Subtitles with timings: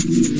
[0.00, 0.38] Yeah.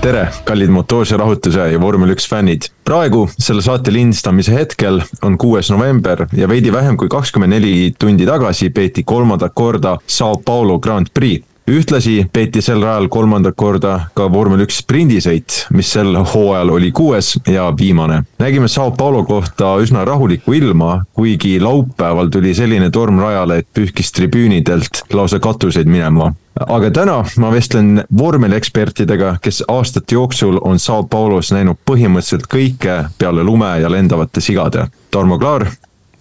[0.00, 2.70] Tere, kallid motoorse rahutuse ja vormel üks fännid.
[2.88, 8.26] praegu, selle saate lindistamise hetkel on kuues november ja veidi vähem kui kakskümmend neli tundi
[8.26, 14.26] tagasi peeti kolmandat korda Sao Paulo Grand Prix ühtlasi peeti sel ajal kolmandat korda ka
[14.32, 18.22] vormel üks sprindisõit, mis sel hooajal oli kuues ja viimane.
[18.38, 24.12] nägime Sao Paulo kohta üsna rahulikku ilma, kuigi laupäeval tuli selline torm rajale, et pühkis
[24.12, 26.32] tribüünidelt lausa katuseid minema
[26.66, 33.44] aga täna ma vestlen vormeliekspertidega, kes aastate jooksul on Sao Paulos näinud põhimõtteliselt kõike peale
[33.46, 34.86] lume ja lendavate sigade.
[35.10, 35.66] Tarmo Klaar.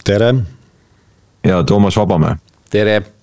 [0.04, 0.36] tere.
[1.44, 2.36] ja Toomas Vabamäe.
[2.70, 3.19] tere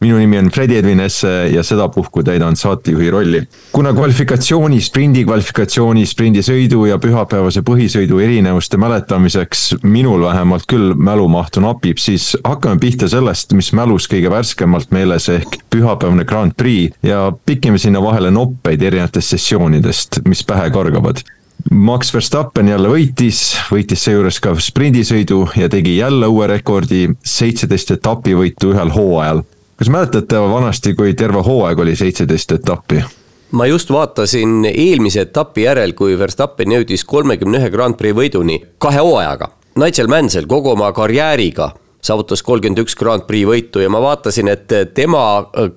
[0.00, 3.42] minu nimi on Fredi Edvin Esse ja sedapuhku täidan saatejuhi rolli.
[3.72, 12.00] kuna kvalifikatsiooni, sprindi kvalifikatsiooni, sprindisõidu ja pühapäevase põhisõidu erinevuste mäletamiseks minul vähemalt küll mälumahtu napib,
[12.00, 17.78] siis hakkame pihta sellest, mis mälus kõige värskemalt meeles ehk pühapäevane Grand Prix ja pikime
[17.78, 21.20] sinna vahele noppeid erinevatest sessioonidest, mis pähe kargavad
[21.70, 28.72] Max Verstappen jälle võitis, võitis seejuures ka sprindisõidu ja tegi jälle uue rekordi, seitseteist etapivõitu
[28.72, 29.44] ühel hooajal
[29.80, 33.00] kas mäletate vanasti, kui terve hooaeg oli seitseteist etappi?
[33.50, 39.00] ma just vaatasin eelmise etapi järel, kui Verstappen jõudis kolmekümne ühe Grand Prix võiduni kahe
[39.00, 39.48] hooajaga.
[39.80, 41.70] Nigel Mansell kogu oma karjääriga
[42.04, 45.22] saavutas kolmkümmend üks Grand Prix võitu ja ma vaatasin, et tema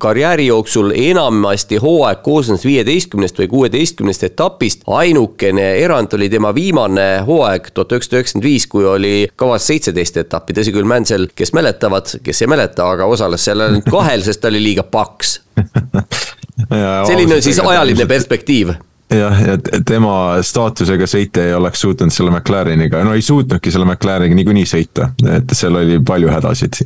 [0.01, 4.87] karjääri jooksul enamasti hooaeg koosnes viieteistkümnest või kuueteistkümnest etapist.
[4.87, 10.53] ainukene erand oli tema viimane hooaeg tuhat üheksasada üheksakümmend viis, kui oli kavas seitseteist etappi,
[10.53, 14.51] tõsi küll, Mansell, kes mäletavad, kes ei mäleta, aga osales seal ainult kahel, sest ta
[14.51, 15.39] oli liiga paks.
[17.09, 18.75] Selline on siis ajaline perspektiiv
[19.17, 20.15] jah, ja tema
[20.45, 25.55] staatusega sõitja ei oleks suutnud selle McLareniga, no ei suutnudki selle McLareniga niikuinii sõita, et
[25.55, 26.81] seal oli palju hädasid,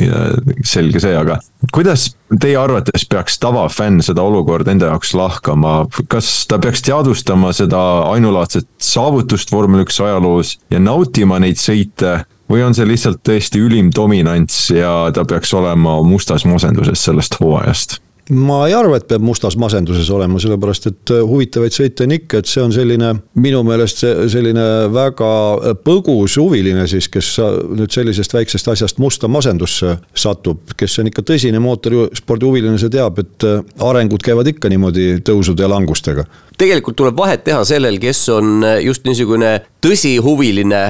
[0.68, 1.40] selge see, aga
[1.74, 2.10] kuidas
[2.42, 5.76] teie arvates peaks tavafänn seda olukorda enda jaoks lahkama,
[6.12, 7.84] kas ta peaks teadvustama seda
[8.14, 12.20] ainulaadset saavutust vormel üks ajaloos ja nautima neid sõite
[12.52, 18.02] või on see lihtsalt tõesti ülim dominants ja ta peaks olema mustas masenduses sellest hooajast?
[18.30, 22.42] Ma ei arva, et peab mustas masenduses olema, sellepärast et äh, huvitavaid sõite on ikka,
[22.42, 27.34] et see on selline minu meelest selline väga äh, põgus huviline siis, kes
[27.78, 33.48] nüüd sellisest väiksest asjast musta masendusse satub, kes on ikka tõsine mootorispordihuviline, see teab, et
[33.48, 36.28] äh, arengud käivad ikka niimoodi tõusude ja langustega.
[36.58, 40.84] Tegelikult tuleb vahet teha sellel, kes on just niisugune tõsihuviline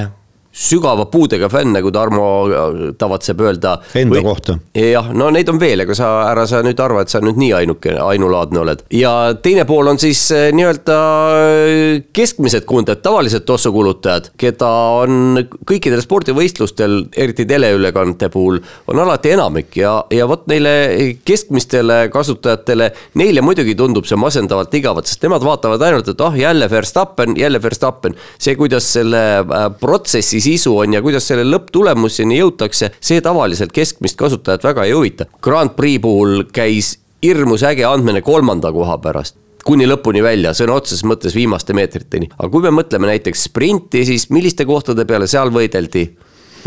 [0.57, 3.77] sügava puudega fänn, nagu Tarmo äh, tavatseb öelda.
[3.97, 4.57] Enda või, kohta.
[4.73, 7.51] jah, no neid on veel, ega sa, ära sa nüüd arva, et sa nüüd nii
[7.59, 8.83] ainuke, ainulaadne oled.
[8.93, 9.11] ja
[9.43, 10.97] teine pool on siis äh, nii-öelda
[11.37, 14.71] äh, keskmised kujundajad, tavalised tossukulutajad, keda
[15.03, 20.73] on kõikidel spordivõistlustel, eriti teleülekannete puhul, on alati enamik ja, ja vot neile
[21.27, 22.89] keskmistele kasutajatele,
[23.21, 27.37] neile muidugi tundub see masendavalt igavat, sest nemad vaatavad ainult, et ah oh,, jälle Verstappen,
[27.37, 28.17] jälle Verstappen.
[28.41, 29.21] see, kuidas selle
[29.79, 35.27] protsessi sisu on ja kuidas selle lõpptulemuseni jõutakse, see tavaliselt keskmist kasutajat väga ei huvita.
[35.43, 39.37] Grand Prix puhul käis hirmus äge andmine kolmanda koha pärast
[39.67, 42.29] kuni lõpuni välja, sõna otseses mõttes viimaste meetriteni.
[42.37, 46.05] aga kui me mõtleme näiteks sprinti, siis milliste kohtade peale seal võideldi?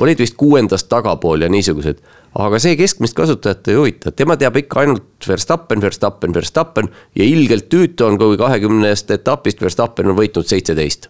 [0.00, 2.02] olid vist kuuendast tagapool ja niisugused.
[2.34, 7.70] aga see keskmist kasutajat ei huvita, tema teab ikka ainult Verstappen, Verstappen, Verstappen ja ilgelt
[7.72, 11.08] tüütu on, kui kahekümnest etapist Verstappen on võitnud seitseteist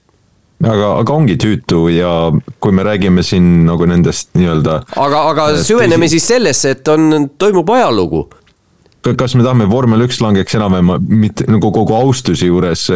[0.64, 4.80] aga, aga ongi tüütu ja kui me räägime siin nagu nendest nii-öelda.
[4.96, 8.26] aga, aga süveneme siis sellesse, et on, toimub ajalugu.
[9.16, 12.88] kas me tahame vormel üks langeks enam-vähem mitte nagu kogu austuse juures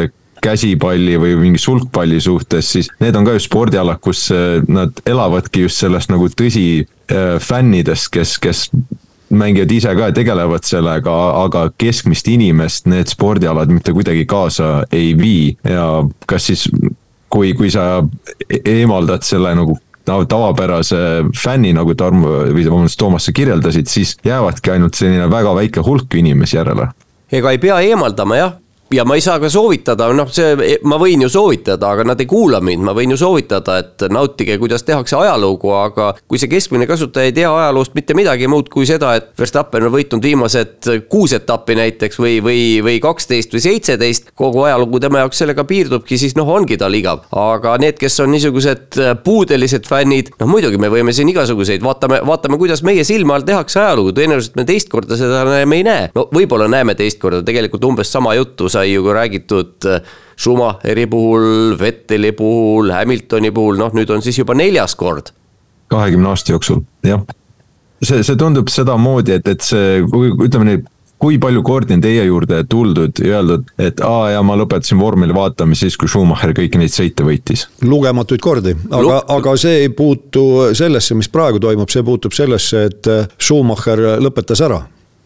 [0.45, 5.65] käsipalli või mingi sulgpalli suhtes, siis need on ka ju spordialad, kus eh, nad elavadki
[5.65, 8.67] just sellest nagu tõsi äh, fännidest, kes, kes
[9.35, 15.15] mängivad ise ka ja tegelevad sellega, aga keskmist inimest need spordialad mitte kuidagi kaasa ei
[15.19, 15.89] vii ja
[16.31, 16.69] kas siis
[17.35, 17.99] kui, kui sa
[18.47, 20.99] e-, eemaldad selle nagu tavapärase
[21.37, 26.15] fänni, nagu Tarmo või vabandust, Toomas, sa kirjeldasid, siis jäävadki ainult selline väga väike hulk
[26.21, 26.91] inimesi järele.
[27.33, 28.53] ega ei pea eemaldama jah,
[28.93, 32.29] ja ma ei saa ka soovitada, noh, see, ma võin ju soovitada, aga nad ei
[32.29, 36.87] kuula mind, ma võin ju soovitada, et nautige, kuidas tehakse ajalugu, aga kui see keskmine
[36.91, 41.35] kasutaja ei tea ajaloost mitte midagi muud kui seda, et Verstappen on võitnud viimased kuus
[41.37, 46.37] etappi näiteks või, või, või kaksteist või seitseteist, kogu ajalugu tema jaoks sellega piirdubki, siis
[46.39, 47.25] noh, ongi tal igav.
[47.31, 52.61] aga need, kes on niisugused puudelised fännid, noh muidugi me võime siin igasuguseid, vaatame, vaatame,
[52.61, 56.09] kuidas meie silma all tehakse ajalugu, tõenäoliselt me teist korda seda me ei näe.
[56.15, 61.07] no võib-olla näeme teist korda, tegelikult umbes sama juttu sai ju ka räägitud äh, Schumacheri
[61.07, 65.31] puhul, Vetteli puhul, Hamiltoni puhul, noh nüüd on siis juba neljas kord.
[65.95, 67.23] kahekümne aasta jooksul, jah.
[68.03, 70.83] see, see tundub sedamoodi, et, et see, ütleme nii
[71.25, 75.37] kui palju kordi on teie juurde tuldud ja öeldud, et aa ja ma lõpetasin vormeli
[75.37, 77.69] vaatamise siis, kui Schumacher kõiki neid sõite võitis?
[77.85, 83.13] lugematuid kordi, aga, aga see ei puutu sellesse, mis praegu toimub, see puutub sellesse, et
[83.39, 84.83] Schumacher lõpetas ära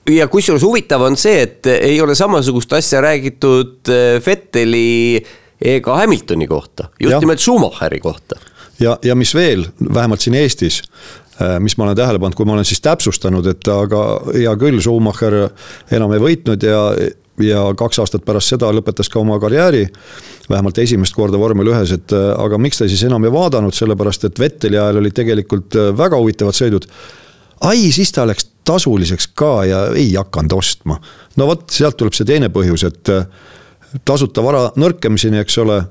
[0.08, 5.20] ja kusjuures huvitav on see, et ei ole samasugust asja räägitud äh, Vetteli
[5.58, 7.20] ega Hamiltoni kohta, just ja.
[7.20, 8.38] nimelt Schumacheri kohta.
[8.80, 10.82] ja, ja mis veel, vähemalt siin Eestis,
[11.42, 14.80] äh, mis ma olen tähele pannud, kui ma olen siis täpsustanud, et aga hea küll,
[14.80, 15.40] Schumacher
[15.90, 16.84] enam ei võitnud ja
[17.38, 19.84] ja kaks aastat pärast seda lõpetas ka oma karjääri,
[20.50, 24.26] vähemalt esimest korda vormel ühes, et äh, aga miks ta siis enam ei vaadanud, sellepärast
[24.26, 26.88] et Vetteli ajal olid tegelikult väga huvitavad sõidud
[27.64, 30.98] ai, siis ta läks tasuliseks ka ja ei hakanud ostma.
[31.36, 33.26] no vot, sealt tuleb see teine põhjus, et äh,
[34.04, 35.82] tasuta vara nõrkemiseni, eks ole.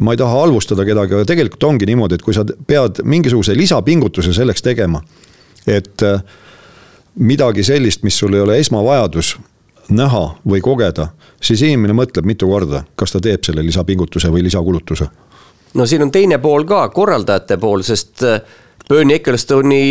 [0.00, 4.32] ma ei taha halvustada kedagi, aga tegelikult ongi niimoodi, et kui sa pead mingisuguse lisapingutuse
[4.32, 5.02] selleks tegema,
[5.68, 6.22] et äh,
[7.20, 9.34] midagi sellist, mis sul ei ole esmavajadus
[9.92, 11.10] näha või kogeda,
[11.42, 15.10] siis inimene mõtleb mitu korda, kas ta teeb selle lisapingutuse või lisakulutuse.
[15.74, 18.40] no siin on teine pool ka, korraldajate pool, sest äh,
[18.88, 19.82] Bernie Ecclestoni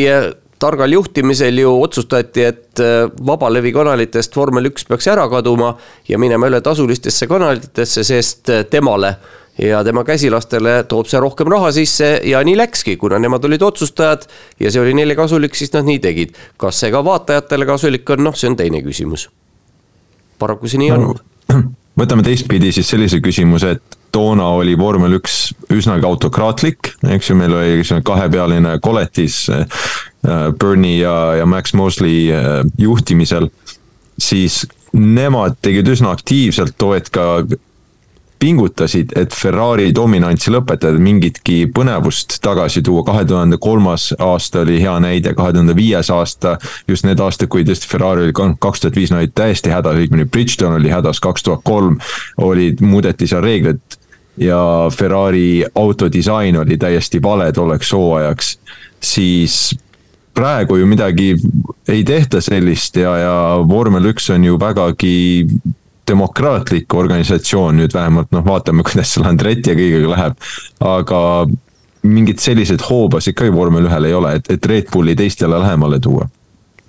[0.62, 5.74] targal juhtimisel ju otsustati, et äh, vabalevi kanalitest vormel üks peaks ära kaduma
[6.10, 9.16] ja minema üle tasulistesse kanalitesse, sest äh, temale
[9.62, 14.26] ja tema käsilastele toob see rohkem raha sisse ja nii läkski, kuna nemad olid otsustajad
[14.60, 16.38] ja see oli neile kasulik, siis nad nii tegid.
[16.58, 19.30] kas see ka vaatajatele kasulik on, noh, see on teine küsimus.
[20.40, 21.10] paraku see nii on.
[22.02, 27.54] võtame teistpidi siis sellise küsimuse, et toona oli vormel üks üsnagi autokraatlik, eks ju, meil
[27.56, 29.44] oli kahepealine koletis
[30.60, 33.50] Bernie ja, ja Max Mosley äh, juhtimisel.
[34.22, 37.44] siis nemad tegid üsna aktiivselt too hetk ka
[38.42, 44.96] pingutasid, et Ferrari dominantsi lõpetada, mingitki põnevust tagasi tuua, kahe tuhande kolmas aasta oli hea
[45.04, 46.58] näide, kahe tuhande viies aasta.
[46.88, 50.26] just need aastad, kui tõesti Ferrari oli kaks tuhat viis, nad olid täiesti hädas, õigemini
[50.26, 52.00] Bridgestone oli hädas, kaks tuhat kolm
[52.38, 54.00] olid, muudeti seal reeglit
[54.42, 58.58] ja Ferrari autodisain oli täiesti vale tolleks hooajaks,
[59.02, 59.78] siis
[60.34, 61.36] praegu ju midagi
[61.90, 63.36] ei tehta sellist ja, ja
[63.68, 65.48] vormel üks on ju vägagi
[66.08, 70.38] demokraatlik organisatsioon nüüd vähemalt noh, vaatame, kuidas seal Andretti ja kõigega läheb.
[70.80, 71.22] aga
[72.02, 76.00] mingit selliseid hoobasid ka ju vormel ühel ei ole, et, et Red Bulli teistele lähemale
[76.02, 76.28] tuua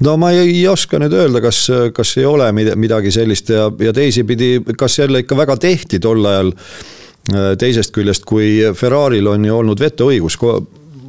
[0.03, 3.93] no ma ei, ei oska nüüd öelda, kas, kas ei ole midagi sellist ja, ja
[3.93, 6.53] teisipidi, kas jälle ikka väga tehti tol ajal
[7.31, 10.35] Äh, teisest küljest, kui Ferrari'l on ju olnud vetoõigus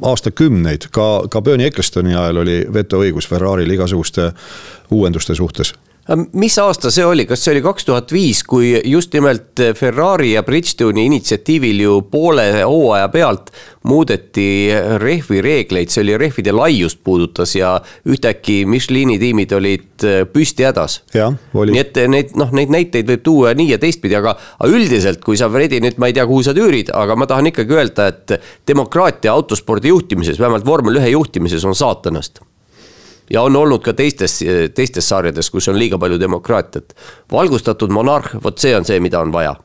[0.04, 4.30] aastakümneid, ka, ka Bernie Ecclestoni ajal oli vetoõigus Ferrari'l igasuguste
[4.92, 5.74] uuenduste suhtes
[6.32, 10.42] mis aasta see oli, kas see oli kaks tuhat viis, kui just nimelt Ferrari ja
[10.44, 13.50] Bridgestone'i initsiatiivil ju poole hooaja pealt
[13.88, 14.68] muudeti
[15.00, 17.74] rehvi reegleid, see oli rehvide laiust puudutas ja
[18.08, 21.00] ühtäkki Michelini tiimid olid püsti hädas.
[21.72, 25.40] nii et neid noh, neid näiteid võib tuua nii ja teistpidi, aga, aga üldiselt, kui
[25.40, 28.40] sa Fredi nüüd, ma ei tea, kuhu sa tüürid, aga ma tahan ikkagi öelda, et
[28.68, 32.44] demokraatia autospordi juhtimises, vähemalt vormel ühe juhtimises on saatanast
[33.30, 34.40] ja on olnud ka teistes,
[34.74, 36.96] teistes sarjades, kus on liiga palju demokraatiat.
[37.32, 39.56] valgustatud monarh, vot see on see, mida on vaja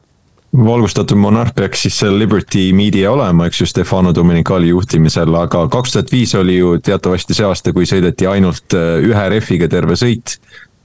[0.65, 5.93] valgustatud monarh peaks siis seal Liberty Media olema, eks ju, Stefano Domenicali juhtimisel, aga kaks
[5.93, 10.39] tuhat viis oli ju teatavasti see aasta, kui sõideti ainult äh, ühe rehviga terve sõit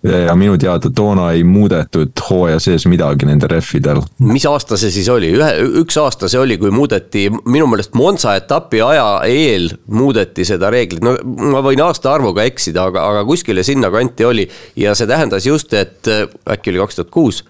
[0.05, 4.03] ja minu teada toona ei muudetud hooaja sees midagi nendel rehvidel.
[4.29, 8.35] mis aasta see siis oli, ühe, üks aasta see oli, kui muudeti, minu meelest Monza
[8.37, 11.17] etapi aja eel muudeti seda reeglit, no
[11.55, 14.49] ma võin aastaarvuga eksida, aga, aga kuskile sinnakanti oli.
[14.77, 17.45] ja see tähendas just, et äkki oli kaks tuhat kuus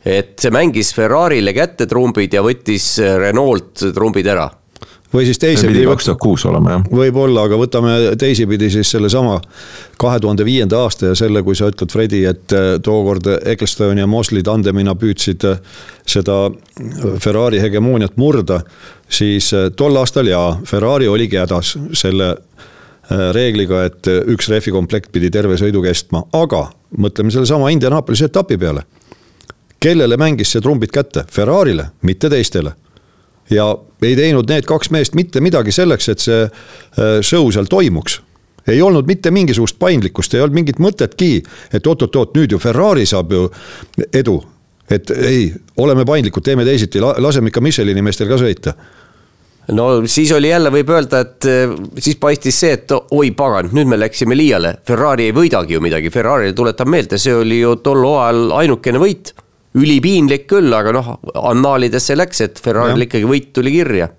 [0.00, 4.48] et see mängis Ferrari'le kätte trumbid ja võttis Renault trumbid ära
[5.14, 5.84] või siis teisipidi.
[5.86, 6.84] kaks tuhat kuus olema jah.
[6.90, 9.40] võib-olla, aga võtame teisipidi siis sellesama
[10.00, 14.06] kahe tuhande viienda aasta ja selle, kui sa ütled, Fredi, et äh, tookord Ecclestone ja
[14.06, 15.58] Mosley tandemina püüdsid äh,
[16.06, 18.60] seda äh, Ferrari hegemooniat murda.
[19.08, 22.36] siis tol aastal jaa, Ferrari oligi hädas selle
[23.34, 28.84] reegliga, et üks rehvikomplekt pidi terve sõidu kestma, aga mõtleme sellesama Indianapolise etapi peale
[29.80, 31.24] kellele mängis see trumbid kätte?
[31.32, 32.72] Ferrarile, mitte teistele.
[33.50, 33.70] Ja
[34.02, 38.20] ei teinud need kaks meest mitte midagi selleks, et see äh, show seal toimuks
[38.68, 41.40] ei olnud mitte mingisugust paindlikkust, ei olnud mingit mõtetki,
[41.74, 43.48] et oot-oot-oot, nüüd ju Ferrari saab ju
[44.12, 44.40] edu.
[44.90, 48.74] et ei, oleme paindlikud, teeme teisiti, laseme ikka Michelini meestel ka sõita
[49.70, 53.90] no siis oli jälle, võib öelda, et eh, siis paistis see, et oi pagan, nüüd
[53.90, 54.76] me läksime liiale.
[54.86, 59.32] Ferrari ei võidagi ju midagi, Ferrari tuletab meelde, see oli ju tol hooajal ainukene võit.
[59.78, 64.10] Ülipiinlik küll, aga noh, annaalidesse läks, et Ferrari'l ikkagi võit tuli kirja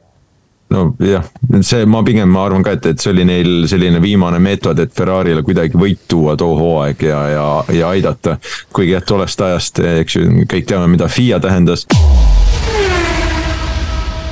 [0.71, 1.25] nojah,
[1.67, 4.93] see ma pigem ma arvan ka, et, et see oli neil selline viimane meetod, et
[4.95, 8.37] Ferrari'le kuidagi võit tuua too hooaeg ja, ja, ja aidata.
[8.71, 11.87] kuigi jah, tollest ajast, eks ju, kõik teame, mida FIA tähendas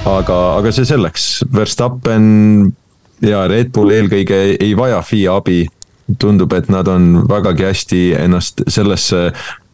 [0.07, 2.25] aga, aga see selleks, Verstappen
[3.25, 5.65] ja Red Bull eelkõige ei vaja FIA abi.
[6.17, 9.27] tundub, et nad on vägagi hästi ennast sellesse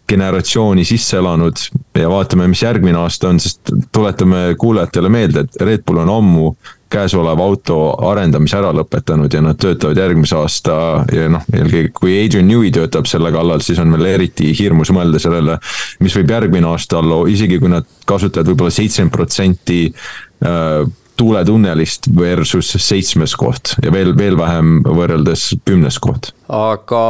[0.08, 1.60] generatsiooni sisse elanud
[1.98, 6.50] ja vaatame, mis järgmine aasta on, sest tuletame kuulajatele meelde, et Red Bull on ammu
[6.96, 10.76] käesoleva auto arendamise ära lõpetanud ja nad töötavad järgmise aasta
[11.14, 15.20] ja noh, eelkõige kui Adrian Newey töötab selle kallal, siis on veel eriti hirmus mõelda
[15.22, 15.58] sellele,
[16.06, 20.86] mis võib järgmine aasta olla, isegi kui nad kasutavad võib-olla seitsekümmend protsenti äh,
[21.18, 26.34] tuuletunnelist versus seitsmes koht ja veel, veel vähem võrreldes kümnes koht.
[26.52, 27.04] aga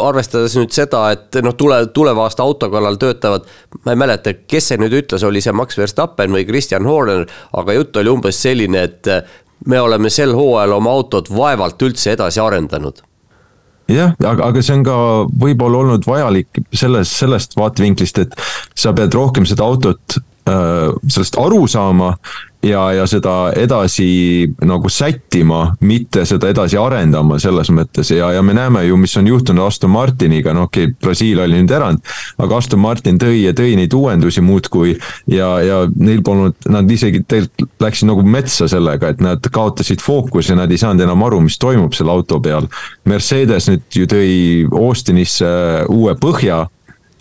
[0.00, 3.46] arvestades nüüd seda, et noh, tule, tuleva aasta auto kallal töötavad,
[3.84, 7.26] ma ei mäleta, kes see nüüd ütles, oli see Max Verstappen või Christian Horner,
[7.58, 9.10] aga jutt oli umbes selline, et
[9.66, 13.02] me oleme sel hooajal oma autot vaevalt üldse edasi arendanud.
[13.90, 14.96] Jah, aga, aga see on ka
[15.42, 18.36] võib-olla olnud vajalik selles, sellest vaatevinklist, et
[18.78, 20.16] sa pead rohkem seda autot
[20.48, 22.14] äh, sellest aru saama
[22.62, 28.54] ja, ja seda edasi nagu sättima, mitte seda edasi arendama selles mõttes ja, ja me
[28.56, 32.02] näeme ju, mis on juhtunud Aston Martiniga, no okei okay,, Brasiilia oli nüüd erand.
[32.38, 34.94] aga Aston Martin tõi ja tõi neid uuendusi muudkui
[35.32, 40.54] ja, ja neil polnud, nad isegi tegelikult läksid nagu metsa sellega, et nad kaotasid fookuse,
[40.58, 42.68] nad ei saanud enam aru, mis toimub selle auto peal.
[43.08, 44.32] Mercedes nüüd ju tõi
[44.70, 45.48] Austinisse
[45.90, 46.64] uue põhja,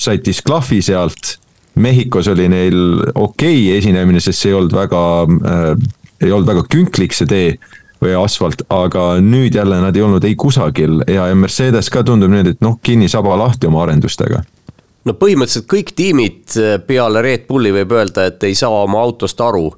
[0.01, 1.38] sättis klahvi sealt
[1.75, 2.77] Mehhikos oli neil
[3.15, 5.85] okei okay esinemine, sest see ei olnud väga äh,,
[6.21, 7.53] ei olnud väga künklik see tee
[8.01, 12.53] või asfalt, aga nüüd jälle nad ei olnud ei kusagil ja, Mercedes ka tundub nüüd,
[12.55, 14.41] et noh, kinni saba lahti oma arendustega.
[15.05, 19.41] no põhimõtteliselt kõik tiimid äh, peale Red Bulli võib öelda, et ei saa oma autost
[19.41, 19.71] aru.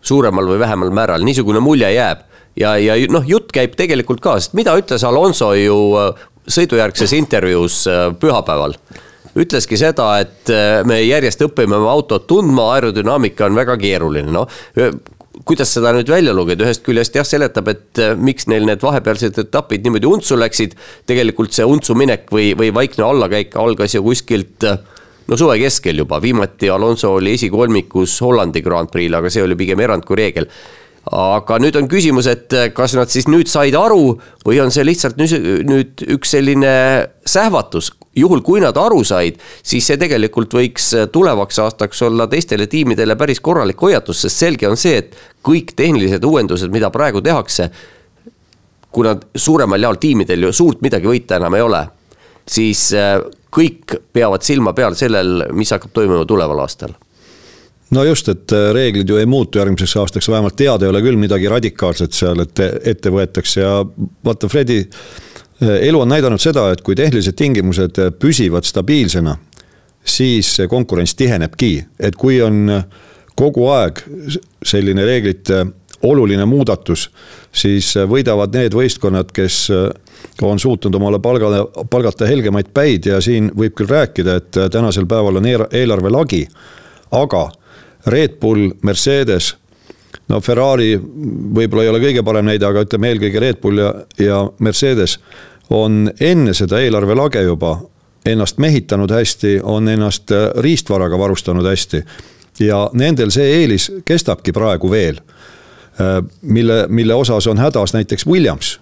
[0.00, 2.18] suuremal või vähemal määral, niisugune mulje jääb
[2.56, 7.84] ja, ja noh, jutt käib tegelikult ka, sest mida ütles Alonso ju äh, sõidujärgses intervjuus
[7.90, 8.76] äh, pühapäeval
[9.36, 14.48] ütleski seda, et äh, me järjest õpime oma autot tundma, aerodünaamika on väga keeruline, noh.
[15.46, 19.36] Kuidas seda nüüd välja lugeda, ühest küljest jah, seletab, et äh, miks neil need vahepealsed
[19.44, 20.76] etapid niimoodi untsu läksid.
[21.06, 24.80] tegelikult see untsu minek või, või vaikne allakäik algas ju kuskilt äh,
[25.28, 29.80] no suve keskel juba, viimati Alonso oli esikolmikus Hollandi Grand Prix'l, aga see oli pigem
[29.84, 30.48] erand kui reegel
[31.12, 35.20] aga nüüd on küsimus, et kas nad siis nüüd said aru või on see lihtsalt
[35.20, 36.72] nüüd üks selline
[37.26, 43.16] sähvatus, juhul kui nad aru said, siis see tegelikult võiks tulevaks aastaks olla teistele tiimidele
[43.18, 45.14] päris korralik hoiatus, sest selge on see, et
[45.46, 47.70] kõik tehnilised uuendused, mida praegu tehakse,
[48.90, 51.86] kuna suuremal jaol tiimidel ju suurt midagi võita enam ei ole,
[52.50, 53.20] siis äh,
[53.54, 56.98] kõik peavad silma peal sellel, mis hakkab toimuma tuleval aastal
[57.90, 61.20] no just, et äh, reeglid ju ei muutu järgmiseks aastaks, vähemalt teada ei ole küll
[61.20, 63.60] midagi radikaalset seal, et ette võetakse.
[63.60, 63.78] Ja
[64.24, 64.84] vaata, Fredi
[65.62, 69.38] Äh, elu on näidanud seda, et kui tehnilised tingimused äh, püsivad stabiilsena,
[70.04, 72.84] siis konkurents tihenebki, et kui on äh,
[73.36, 74.02] kogu aeg
[74.64, 75.64] selline reeglite
[76.04, 77.06] oluline muudatus,
[77.56, 79.56] siis võidavad need võistkonnad, kes
[80.44, 83.08] on suutnud omale palgale, palgata helgemaid päid.
[83.08, 86.42] Ja siin võib küll rääkida, et tänasel päeval on eelarve lagi,
[87.16, 87.46] aga
[88.06, 89.54] Red Bull, Mercedes
[90.28, 94.40] no Ferrari võib-olla ei ole kõige parem näide, aga ütleme eelkõige Red Bull ja, ja
[94.58, 95.18] Mercedes
[95.74, 97.76] on enne seda eelarvelage juba
[98.26, 102.02] ennast mehitanud hästi, on ennast äh, riistvaraga varustanud hästi.
[102.60, 105.20] ja nendel see eelis kestabki praegu veel.
[106.00, 108.80] Äh, mille, mille osas on hädas näiteks Williams,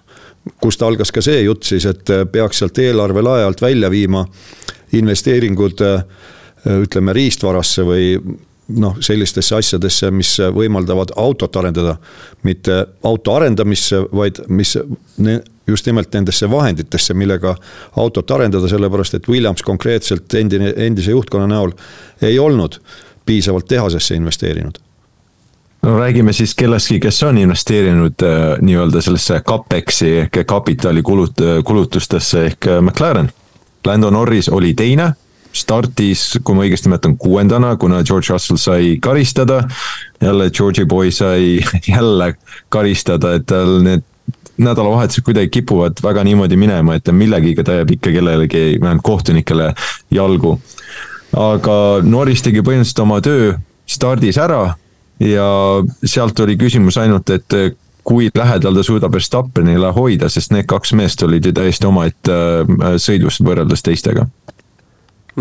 [0.61, 4.25] kust algas ka see jutt siis, et äh, peaks sealt eelarvelae alt välja viima
[4.93, 5.81] investeeringud
[6.65, 8.05] ütleme riistvarasse või
[8.67, 11.97] noh, sellistesse asjadesse, mis võimaldavad autot arendada.
[12.43, 14.77] mitte auto arendamisse, vaid mis
[15.67, 17.55] just nimelt nendesse vahenditesse, millega
[17.97, 21.71] autot arendada, sellepärast et Williams konkreetselt endine, endise juhtkonna näol
[22.21, 22.79] ei olnud
[23.25, 24.77] piisavalt tehasesse investeerinud
[25.85, 32.45] no räägime siis kellestki, kes on investeerinud äh, nii-öelda sellesse CapEx-i ehk kapitali kulut-, kulutustesse
[32.45, 33.29] ehk äh, McLaren.
[33.85, 35.11] Lando Norris oli teine
[35.55, 39.63] startis, kui ma õigesti mäletan, kuuendana, kuna George Russell sai karistada.
[40.21, 41.59] jälle George'i boy sai
[41.95, 42.33] jälle
[42.69, 44.03] karistada, et tal need
[44.57, 49.73] nädalavahetused kuidagi kipuvad väga niimoodi minema, et millegiga ta jääb ikka kellelegi, vähemalt kohtunikele
[50.11, 50.59] jalgu.
[51.35, 54.77] aga Norris tegi põhimõtteliselt oma töö stardis ära
[55.19, 55.47] ja
[56.03, 61.23] sealt oli küsimus ainult, et kui lähedal ta suudab Verstappenile hoida, sest need kaks meest
[61.25, 64.27] olid ju täiesti omaette äh, sõidus võrreldes teistega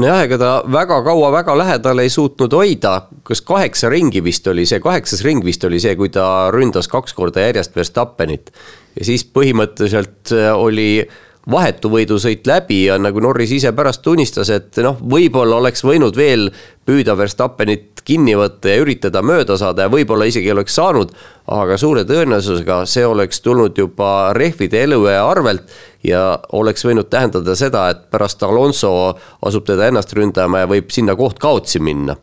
[0.01, 2.95] nojah, ega ta väga kaua väga lähedal ei suutnud hoida,
[3.27, 7.15] kas kaheksa ringi vist oli see, kaheksas ring vist oli see, kui ta ründas kaks
[7.15, 8.51] korda järjest Verstappenit.
[8.99, 11.07] ja siis põhimõtteliselt äh, oli
[11.51, 16.49] vahetu võidusõit läbi ja nagu Norris ise pärast tunnistas, et noh, võib-olla oleks võinud veel
[16.87, 21.13] püüda Verstappenit kinni võtta ja üritada mööda saada ja võib-olla isegi oleks saanud.
[21.47, 25.73] aga suure tõenäosusega see oleks tulnud juba rehvide eluea arvelt
[26.05, 31.17] ja oleks võinud tähendada seda, et pärast Alonso asub teda ennast ründama ja võib sinna
[31.17, 32.17] koht kaotsi minna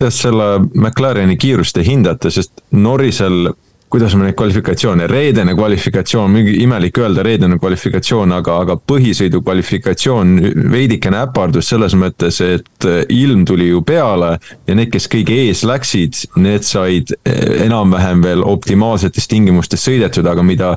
[0.00, 3.52] jah, selle McLareni kiirust ei hindata, sest Norrisel
[3.90, 10.36] kuidas ma neid kvalifikatsioone, reedene kvalifikatsioon, imelik öelda reedene kvalifikatsioon, aga, aga põhisõidu kvalifikatsioon
[10.70, 14.36] veidikene äpardus selles mõttes, et ilm tuli ju peale
[14.68, 20.76] ja need, kes kõige ees läksid, need said enam-vähem veel optimaalsetes tingimustes sõidetud, aga mida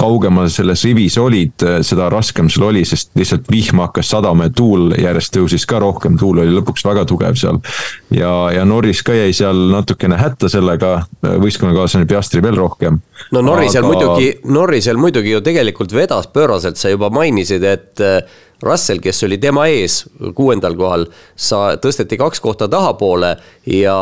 [0.00, 4.94] kaugemal selles rivis olid, seda raskem sul oli, sest lihtsalt vihm hakkas sadama ja tuul
[4.98, 7.60] järjest tõusis ka rohkem, tuul oli lõpuks väga tugev seal.
[8.14, 13.00] ja, ja Norris ka jäi seal natukene hätta sellega, võistkonnakaaslane Piastri veel rohkem.
[13.30, 13.92] no Norrisel Aga...
[13.92, 18.06] muidugi, Norrisel muidugi ju tegelikult vedas pööraselt, sa juba mainisid, et
[18.62, 20.02] Russell, kes oli tema ees
[20.36, 23.34] kuuendal kohal, sa tõsteti kaks kohta tahapoole
[23.72, 23.96] ja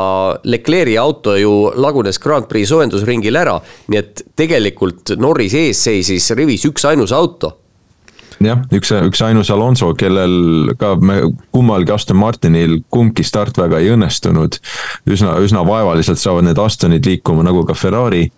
[0.44, 3.60] Leclerc'i auto ju lagunes Grand Prix soojendusringil ära.
[3.88, 7.54] nii et tegelikult Norris ees seisis rivis üksainus auto
[8.44, 11.20] jah, üks, üksainus Alonso, kellel ka me
[11.54, 14.58] kummalgi Aston Martinil kumbki start väga ei õnnestunud.
[15.10, 18.28] üsna, üsna vaevaliselt saavad need Astonid liikuma nagu ka Ferrari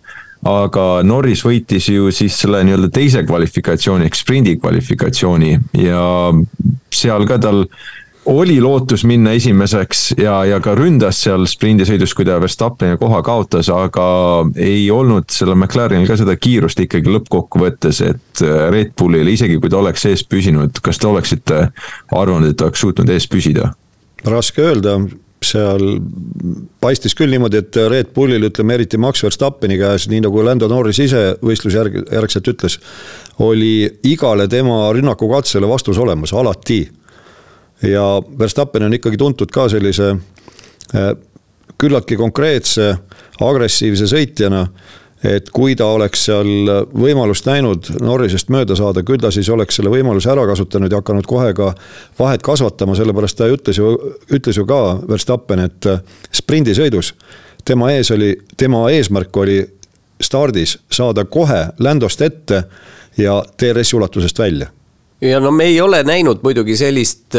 [0.47, 5.51] aga Norris võitis ju siis selle nii-öelda teise kvalifikatsiooni ehk sprindi kvalifikatsiooni
[5.83, 6.05] ja
[6.91, 7.65] seal ka tal
[8.25, 13.69] oli lootus minna esimeseks ja, ja ka ründas seal sprindisõidus, kui ta Verstappeni koha kaotas,
[13.73, 14.05] aga
[14.61, 19.81] ei olnud sellel McLarenil ka seda kiirust ikkagi lõppkokkuvõttes, et Red Bullil, isegi kui ta
[19.81, 21.63] oleks ees püsinud, kas te oleksite
[22.13, 23.73] arvanud, et ta oleks suutnud ees püsida?
[24.21, 24.99] raske öelda,
[25.41, 25.95] seal
[26.81, 30.99] paistis küll niimoodi, et Red Bullil, ütleme eriti Max Verstappeni käes, nii nagu Lando Norris
[31.01, 32.77] ise võistlusjärg, järgselt ütles,
[33.41, 36.83] oli igale tema rünnakukatsele vastus olemas, alati.
[37.81, 38.05] ja
[38.39, 40.11] Verstappen on ikkagi tuntud ka sellise
[40.93, 41.11] eh,
[41.81, 42.91] küllaltki konkreetse,
[43.41, 44.67] agressiivse sõitjana
[45.23, 46.49] et kui ta oleks seal
[46.97, 51.27] võimalust näinud Norrisest mööda saada, küll ta siis oleks selle võimaluse ära kasutanud ja hakanud
[51.29, 51.71] kohe ka
[52.19, 53.93] vahet kasvatama, sellepärast ta ütles ju,
[54.33, 55.89] ütles ju ka Verstappen, et
[56.33, 57.13] sprindisõidus
[57.65, 59.61] tema ees oli, tema eesmärk oli
[60.21, 62.63] stardis saada kohe Landost ette
[63.17, 64.67] ja DRS-i ulatusest välja.
[65.21, 67.37] ja no me ei ole näinud muidugi sellist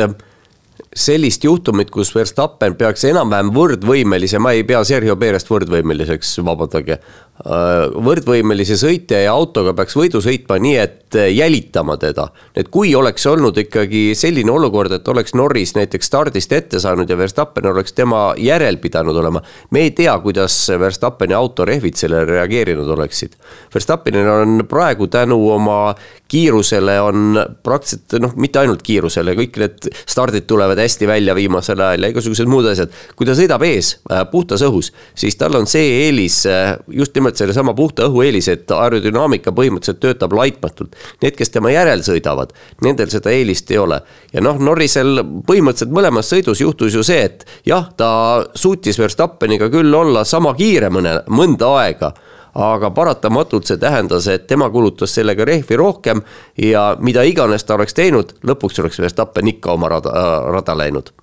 [0.97, 6.99] sellist juhtumit, kus Verstappen peaks enam-vähem võrdvõimelise, ma ei pea Sergio Perest võrdvõimeliseks, vabandage.
[7.42, 12.29] Äh, võrdvõimelise sõitja ja autoga peaks võidu sõitma nii, et äh, jälitama teda.
[12.55, 17.16] et kui oleks olnud ikkagi selline olukord, et oleks Norris näiteks stardist ette saanud ja
[17.18, 19.42] Verstappen oleks tema järel pidanud olema.
[19.71, 23.35] me ei tea, kuidas Verstappeni auto rehvid sellele reageerinud oleksid.
[23.75, 25.97] Verstappenil on praegu tänu oma
[26.29, 32.07] kiirusele on praktiliselt noh, mitte ainult kiirusele, kõik need stardid tulevad hästi välja viimasel ajal
[32.07, 32.95] ja igasugused muud asjad.
[33.16, 36.45] kui ta sõidab ees äh, puhtas õhus, siis tal on see eelis
[36.92, 40.96] just nimelt nimelt sellesama puhta õhu eelis, et aerodünaamika põhimõtteliselt töötab laitmatult.
[41.22, 42.52] Need, kes tema järel sõidavad,
[42.85, 44.00] nendel seda eelist ei ole.
[44.32, 49.94] ja noh, Norrisel põhimõtteliselt mõlemas sõidus juhtus ju see, et jah, ta suutis Verstappeniga küll
[49.94, 52.12] olla sama kiire mõne, mõnda aega
[52.52, 56.20] aga paratamatult see tähendas, et tema kulutas sellega rehvi rohkem
[56.61, 60.12] ja mida iganes ta oleks teinud, lõpuks oleks Verstappen ikka oma rada,
[60.52, 61.14] rada läinud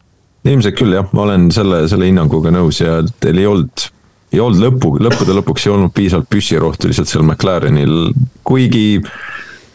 [0.48, 3.90] ilmselt küll jah, ma olen selle, selle hinnanguga nõus ja teil ei olnud
[4.34, 8.14] ei olnud lõpu, lõppude lõpuks ei olnud piisavalt püssirohtu lihtsalt seal McLarenil,
[8.46, 9.02] kuigi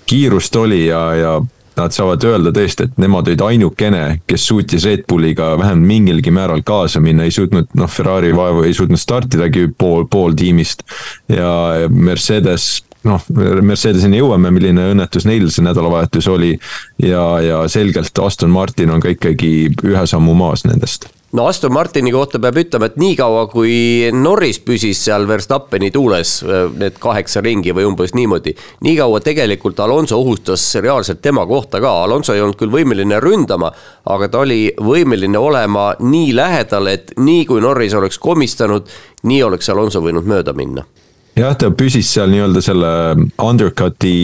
[0.07, 1.35] kiirust oli ja, ja
[1.77, 6.63] nad saavad öelda tõesti, et nemad olid ainukene, kes suutis Red Bulliga vähemalt mingilgi määral
[6.67, 10.85] kaasa minna, ei suutnud, noh, Ferrari vaevu ei suutnud startidagi pool, pool tiimist.
[11.29, 16.55] ja Mercedes, noh, Mercedeseni jõuame, milline õnnetus neil see nädalavahetus oli.
[17.03, 22.13] ja, ja selgelt Aston Martin on ka ikkagi ühe sammu maas nendest no Aston Martini
[22.13, 23.75] kohta peab ütlema, et niikaua kui
[24.15, 26.37] Norris püsis seal Verstappeni tuules
[26.79, 28.55] need kaheksa ringi või umbes niimoodi.
[28.87, 33.73] niikaua tegelikult Alonso ohustas reaalselt tema kohta ka, Alonso ei olnud küll võimeline ründama,
[34.07, 38.87] aga ta oli võimeline olema nii lähedal, et nii kui Norris oleks komistanud,
[39.23, 40.87] nii oleks Alonso võinud mööda minna
[41.35, 42.95] jah, ta püsis seal nii-öelda selle
[43.43, 44.15] undercut'i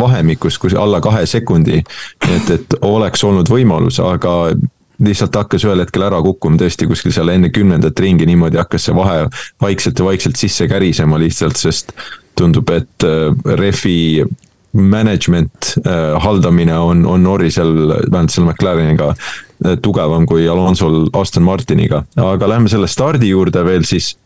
[0.00, 1.82] vahemikus, kus alla kahe sekundi.
[2.24, 4.56] et, et oleks olnud võimalus, aga
[5.04, 8.96] lihtsalt hakkas ühel hetkel ära kukkuma tõesti kuskil seal enne kümnendat ringi, niimoodi hakkas see
[8.96, 9.26] vahe
[9.62, 11.94] vaikselt ja vaikselt sisse kärisema lihtsalt, sest
[12.38, 14.24] tundub, et äh, refi
[14.72, 22.04] management äh,, haldamine on, on Norrisel, vähemalt selle McLareniga äh, tugevam kui Alonsol Aston Martiniga,
[22.16, 24.16] aga lähme selle stardi juurde veel siis.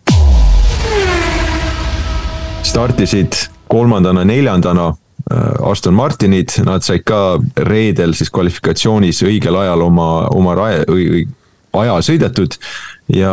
[2.63, 3.37] startisid
[3.69, 4.93] kolmandana, neljandana
[5.31, 10.83] Aston Martinid, nad said ka reedel siis kvalifikatsioonis õigel ajal oma, oma rae,
[11.73, 12.59] aja sõidetud.
[13.13, 13.33] ja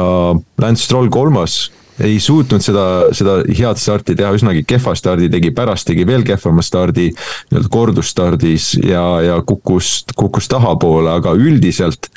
[0.62, 5.90] Lance Stroll kolmas ei suutnud seda, seda head starti teha, üsnagi kehva stardi tegi, pärast
[5.90, 7.10] tegi veel kehvema stardi.
[7.52, 12.12] nii-öelda kordusstardis ja, ja kukkus, kukkus tahapoole, aga üldiselt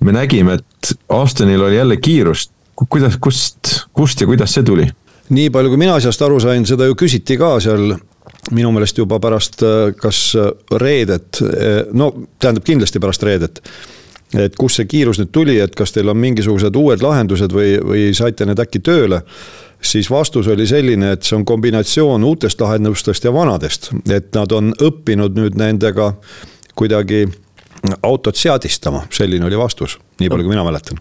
[0.00, 2.52] me nägime, et Astonil oli jälle kiirust.
[2.74, 4.90] kuidas, kust, kust ja kuidas see tuli?
[5.28, 7.94] nii palju, kui mina asjast aru sain, seda ju küsiti ka seal
[8.50, 13.62] minu meelest juba pärast äh, kas äh, reedet, äh, no tähendab kindlasti pärast reedet.
[14.34, 18.08] et kust see kiirus nüüd tuli, et kas teil on mingisugused uued lahendused või, või
[18.18, 19.20] saite need äkki tööle
[19.84, 24.72] siis vastus oli selline, et see on kombinatsioon uutest lahendustest ja vanadest, et nad on
[24.82, 26.14] õppinud nüüd nendega
[26.74, 27.26] kuidagi
[28.02, 30.98] autot seadistama, selline oli vastus, nii palju kui mina mäletan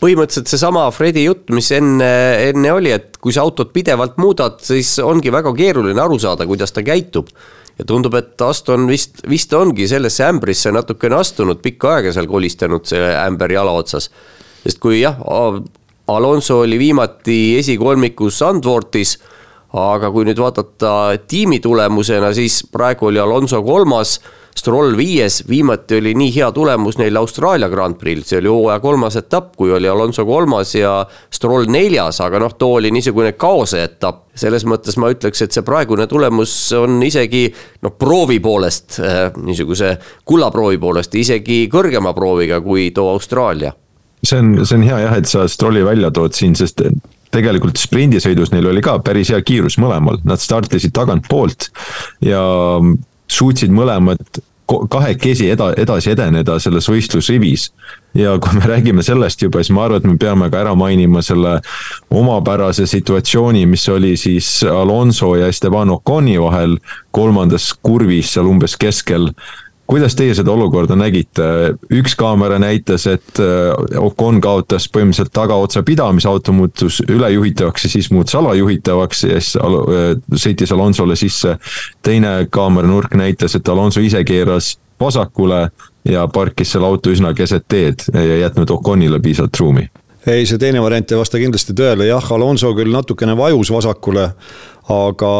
[0.00, 2.08] põhimõtteliselt seesama Fredi jutt, mis enne,
[2.50, 6.74] enne oli, et kui sa autot pidevalt muudad, siis ongi väga keeruline aru saada, kuidas
[6.74, 7.30] ta käitub.
[7.76, 12.86] ja tundub, et Aston vist, vist ongi sellesse ämbrisse natukene astunud, pikka aega seal kolistanud
[12.88, 14.10] see ämber jala otsas.
[14.62, 15.18] sest kui jah,
[16.06, 19.18] Alonso oli viimati esikolmikus Sandvortis,
[19.76, 24.20] aga kui nüüd vaadata tiimi tulemusena, siis praegu oli Alonso kolmas
[24.66, 29.14] Stroll viies, viimati oli nii hea tulemus neil Austraalia Grand Prix'l, see oli hooaja kolmas
[29.20, 30.94] etapp, kui oli Alonso kolmas ja
[31.30, 34.24] Stroll neljas, aga noh, too oli niisugune kaose etapp.
[34.34, 37.44] selles mõttes ma ütleks, et see praegune tulemus on isegi
[37.86, 39.92] noh, proovi poolest, äh, niisuguse
[40.26, 43.70] kullaproovi poolest isegi kõrgema prooviga kui too Austraalia.
[44.24, 46.82] see on, see on hea jah, et sa Strolli välja tood siin, sest
[47.30, 51.70] tegelikult sprindisõidus neil oli ka päris hea kiirus mõlemal, nad startisid tagantpoolt
[52.26, 52.42] ja
[53.30, 57.70] suutsid mõlemad kahekesi eda-, edasi edeneda selles võistlusrivis.
[58.16, 61.22] ja kui me räägime sellest juba, siis ma arvan, et me peame ka ära mainima
[61.22, 61.58] selle
[62.10, 66.78] omapärase situatsiooni, mis oli siis Alonso ja Esteban Oconi vahel
[67.10, 69.30] kolmandas kurvis seal umbes keskel
[69.86, 71.44] kuidas teie seda olukorda nägite,
[71.94, 78.10] üks kaamera näitas, et äh, Ocon kaotas põhimõtteliselt tagaotsa pidamise, auto muutus ülejuhitavaks ja siis
[78.10, 81.56] muutus alajuhitavaks ja siis äh, sõitis Alonsole sisse.
[82.02, 85.68] teine kaameranurk näitas, et Alonso ise keeras vasakule
[86.04, 89.88] ja parkis selle auto üsna keset teed ja jätnud Oconile piisavalt ruumi.
[90.26, 94.30] Ei, see teine variant ei vasta kindlasti tõele, jah, Alonso küll natukene vajus vasakule,
[94.90, 95.32] aga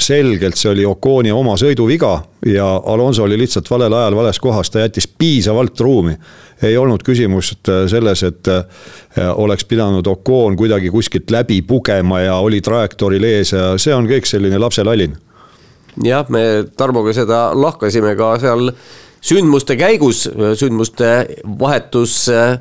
[0.00, 2.12] selgelt see oli Oconi oma sõiduviga
[2.46, 6.16] ja Alonso oli lihtsalt valel ajal vales kohas, ta jättis piisavalt ruumi.
[6.62, 8.64] ei olnud küsimust äh, selles, et äh,
[9.34, 14.26] oleks pidanud Ocon kuidagi kuskilt läbi pugema ja oli trajektooril ees ja see on kõik
[14.26, 15.16] selline lapselalin.
[16.04, 18.72] jah, me Tarmoga seda lahkasime ka seal
[19.20, 21.26] sündmuste käigus, sündmuste
[21.58, 22.58] vahetus äh,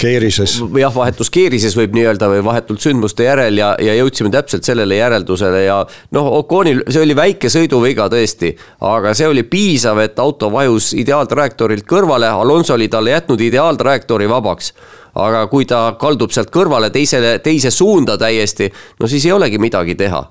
[0.00, 0.56] keerises.
[0.78, 5.64] jah, vahetus keerises võib nii-öelda või vahetult sündmuste järel ja, ja jõudsime täpselt sellele järeldusele
[5.66, 5.78] ja
[6.16, 11.86] noh, Oconil, see oli väike sõiduviga tõesti, aga see oli piisav, et auto vajus ideaaltrajektoorilt
[11.88, 14.72] kõrvale, Alonso oli talle jätnud ideaaltrajektoori vabaks
[15.14, 18.66] aga kui ta kaldub sealt kõrvale teisele, teise suunda täiesti,
[18.98, 20.24] no siis ei olegi midagi teha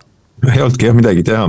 [0.44, 1.48] ei olnudki jah midagi teha,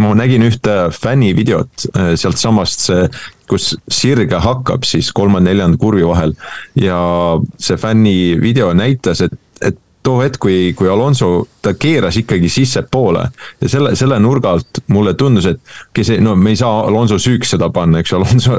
[0.00, 3.04] ma nägin ühte fännivideot äh, sealtsamast see,
[3.50, 6.36] kus sirge hakkab siis kolmanda-neljanda kurvi vahel.
[6.78, 7.00] ja
[7.58, 9.34] see fännivideo näitas, et
[10.02, 13.24] too hetk, kui, kui Alonso, ta keeras ikkagi sissepoole
[13.60, 15.60] ja selle, selle nurga alt mulle tundus, et
[15.96, 18.56] kes ei, no me ei saa Alonso süüks seda panna, eks ju, Alonso,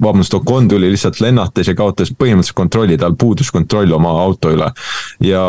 [0.00, 4.70] vabandust, Ocon tuli lihtsalt lennates ja kaotas põhimõtteliselt kontrolli, tal puudus kontroll oma auto üle.
[5.24, 5.44] ja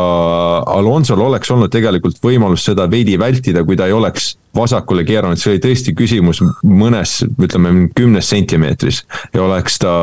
[0.76, 5.54] Alonsol oleks olnud tegelikult võimalus seda veidi vältida, kui ta ei oleks vasakule keeranud, see
[5.54, 9.04] oli tõesti küsimus mõnes, ütleme kümnes sentimeetris.
[9.34, 9.94] ja oleks ta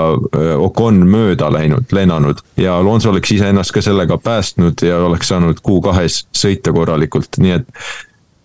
[0.56, 6.26] Ocon mööda läinud, lennanud ja Alonso oleks iseennast ka sellega päästnud ja oleks saanud Q2-s
[6.32, 7.68] sõita korralikult, nii et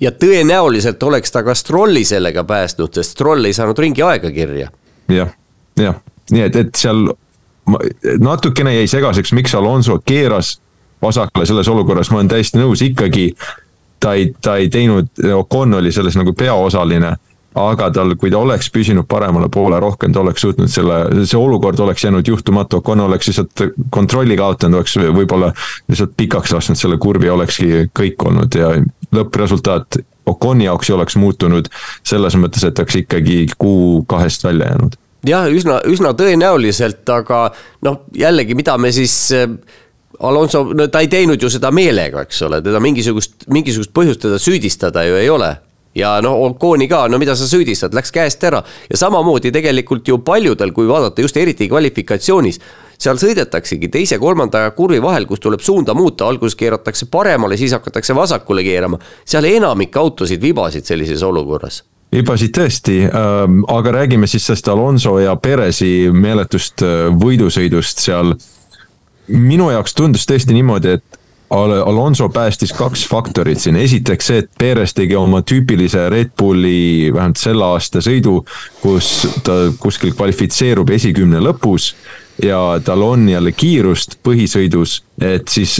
[0.04, 4.68] ja tõenäoliselt oleks ta ka Strolli sellega päästnud, sest Stroll ei saanud ringi aega kirja
[5.08, 5.16] ja,.
[5.16, 5.32] jah,
[5.80, 7.08] jah, nii et, et seal
[8.20, 10.58] natukene jäi segaseks, miks Alonso keeras
[11.04, 13.32] vasakule selles olukorras, ma olen täiesti nõus, ikkagi
[14.04, 17.14] ta ei, ta ei teinud, Ocon oli selles nagu peaosaline
[17.60, 21.80] aga tal, kui ta oleks püsinud paremale poole rohkem, ta oleks suutnud selle, see olukord
[21.86, 25.52] oleks jäänud juhtumatu, Ocon oleks lihtsalt kontrolli kaotanud, oleks võib-olla
[25.92, 28.74] lihtsalt pikaks lasknud selle kurvi, olekski kõik olnud ja
[29.14, 31.70] lõppresultaat Oconi jaoks ei oleks muutunud
[32.08, 34.98] selles mõttes, et oleks ikkagi kuu kahest välja jäänud.
[35.28, 37.46] jah, üsna, üsna tõenäoliselt, aga
[37.86, 39.34] noh, jällegi, mida me siis
[40.24, 44.40] Alonso, no ta ei teinud ju seda meelega, eks ole, teda mingisugust, mingisugust põhjust teda
[44.40, 45.52] süüdistada ju ei ole
[45.96, 50.20] ja noh, Oconi ka, no mida sa süüdistad, läks käest ära ja samamoodi tegelikult ju
[50.26, 52.60] paljudel, kui vaadata just eriti kvalifikatsioonis,
[53.04, 58.64] seal sõidetaksegi teise-kolmanda kurvi vahel, kus tuleb suunda muuta, alguses keeratakse paremale, siis hakatakse vasakule
[58.66, 59.00] keerama.
[59.26, 61.84] seal enamik autosid vibasid sellises olukorras
[62.14, 68.36] vibasid tõesti äh,, aga räägime siis sellest Alonso ja Perezi meeletust äh, võidusõidust seal.
[69.28, 71.20] Minu jaoks tundus tõesti niimoodi, et
[71.54, 77.38] Alonso päästis kaks faktorit siin, esiteks see, et Perez tegi oma tüüpilise Red Bulli vähemalt
[77.38, 78.40] selle aasta sõidu,
[78.82, 81.92] kus ta kuskil kvalifitseerub esikümne lõpus
[82.42, 85.78] ja tal on jälle kiirust põhisõidus, et siis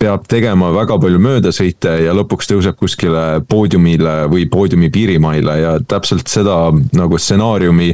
[0.00, 6.32] peab tegema väga palju möödasõite ja lõpuks tõuseb kuskile poodiumile või poodiumi piirimaile ja täpselt
[6.32, 7.92] seda nagu stsenaariumi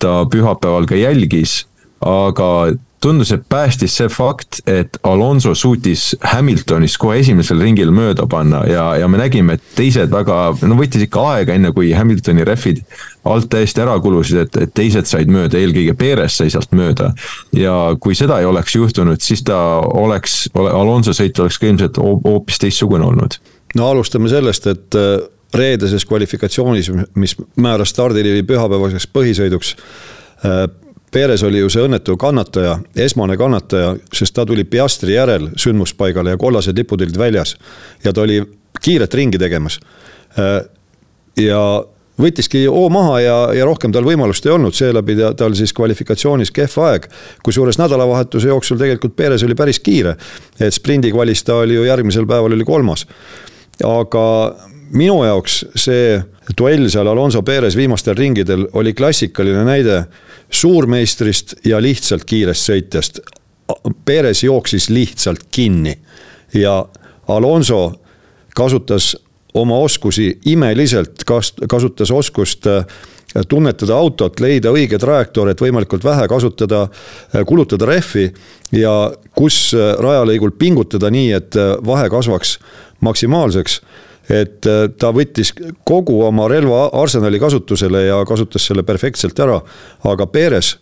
[0.00, 1.66] ta pühapäeval ka jälgis.
[2.00, 2.72] aga
[3.02, 8.84] tundus, et päästis see fakt, et Alonso suutis Hamiltonist kohe esimesel ringil mööda panna ja,
[9.00, 10.38] ja me nägime, et teised väga,
[10.68, 12.82] no võttis ikka aega, enne kui Hamiltoni rehvid
[13.28, 17.12] alt täiesti ära kulusid, et, et teised said mööda, eelkõige Perez sai sealt mööda.
[17.56, 22.62] ja kui seda ei oleks juhtunud, siis ta oleks, Alonso sõit oleks ka ilmselt hoopis
[22.62, 23.38] teistsugune olnud.
[23.78, 25.16] no alustame sellest, et äh,
[25.54, 29.74] reedeses kvalifikatsioonis, mis määras stardiliivi pühapäevaseks põhisõiduks
[30.46, 30.64] äh,
[31.12, 36.40] Perez oli ju see õnnetu kannataja, esmane kannataja, sest ta tuli Piastri järel sündmuspaigale ja
[36.40, 37.56] kollased lipud olid väljas.
[38.04, 38.42] ja ta oli
[38.80, 39.80] kiiret ringi tegemas.
[40.38, 40.64] Äh,
[41.36, 41.60] ja
[42.20, 46.52] võttiski hoo maha ja, ja rohkem tal võimalust ei olnud, seeläbi ta, tal siis kvalifikatsioonis
[46.54, 47.08] kehv aeg.
[47.44, 50.16] kusjuures nädalavahetuse jooksul tegelikult Perez oli päris kiire,
[50.60, 53.06] et sprindi kvalis ta oli ju järgmisel päeval oli kolmas.
[53.84, 54.24] aga
[54.92, 56.20] minu jaoks see
[56.58, 60.04] duell seal Alonso Perez viimastel ringidel oli klassikaline näide
[60.52, 63.20] suurmeistrist ja lihtsalt kiirest sõitjast.
[64.04, 65.94] Perez jooksis lihtsalt kinni
[66.54, 66.84] ja
[67.28, 67.92] Alonso
[68.56, 69.14] kasutas
[69.54, 71.24] oma oskusi imeliselt,
[71.68, 72.84] kasutas oskust äh,
[73.48, 78.28] tunnetada autot, leida õige trajektoor, et võimalikult vähe kasutada, äh, kulutada rehvi
[78.76, 78.94] ja
[79.36, 82.58] kus äh, rajalõigul pingutada nii, et vahe kasvaks
[83.00, 83.80] maksimaalseks
[84.30, 85.54] et äh, ta võttis
[85.88, 89.60] kogu oma relvaarsenali kasutusele ja kasutas selle perfektselt ära.
[90.04, 90.76] aga Perez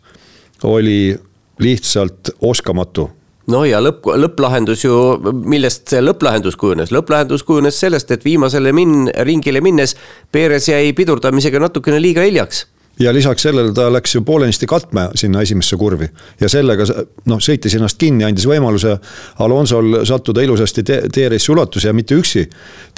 [0.65, 1.17] oli
[1.61, 3.09] lihtsalt oskamatu
[3.51, 4.97] no ja lõpp, lõpplahendus ju,
[5.33, 9.97] millest see lõpplahendus kujunes, lõpplahendus kujunes sellest, et viimasele min-, ringile minnes
[10.33, 12.67] Perez jäi pidurdamisega natukene liiga hiljaks
[13.01, 16.09] ja lisaks sellele ta läks ju poolenisti katme sinna esimesse kurvi.
[16.41, 16.85] ja sellega
[17.31, 18.97] noh, sõitis ennast kinni, andis võimaluse
[19.41, 22.45] Alonsol sattuda ilusasti DRS-i ulatusse ja mitte üksi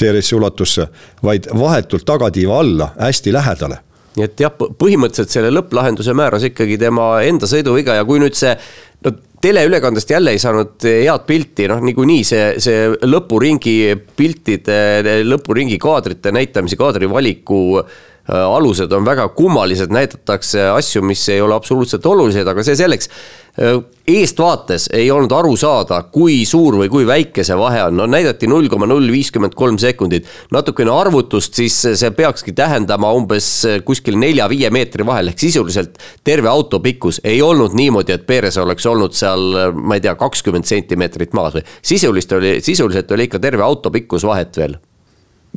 [0.01, 0.87] DRS-i ulatusse,
[1.23, 7.15] vaid vahetult tagatiiva alla, hästi lähedale nii et jah, põhimõtteliselt selle lõpplahenduse määras ikkagi tema
[7.25, 8.53] enda sõiduviga ja kui nüüd see
[9.07, 13.77] no teleülekandest jälle ei saanud head pilti, noh niikuinii see, see lõpuringi
[14.19, 14.77] piltide,
[15.25, 21.41] lõpuringi kaadrite näitamise, kaadri valiku äh, Äh, alused on väga kummalised, näidatakse asju, mis ei
[21.43, 23.11] ole absoluutselt olulised, aga see selleks.
[23.59, 28.07] Äh, eestvaates ei olnud aru saada, kui suur või kui väike see vahe on, no
[28.09, 30.27] näidati null koma null viiskümmend kolm sekundit.
[30.55, 33.51] natukene arvutust, siis see peakski tähendama umbes
[33.85, 37.21] kuskil nelja-viie meetri vahel ehk sisuliselt terve auto pikkus.
[37.25, 41.67] ei olnud niimoodi, et Perez oleks olnud seal, ma ei tea, kakskümmend sentimeetrit maas või
[41.83, 44.79] sisulist oli, sisuliselt oli ikka terve auto pikkus vahet veel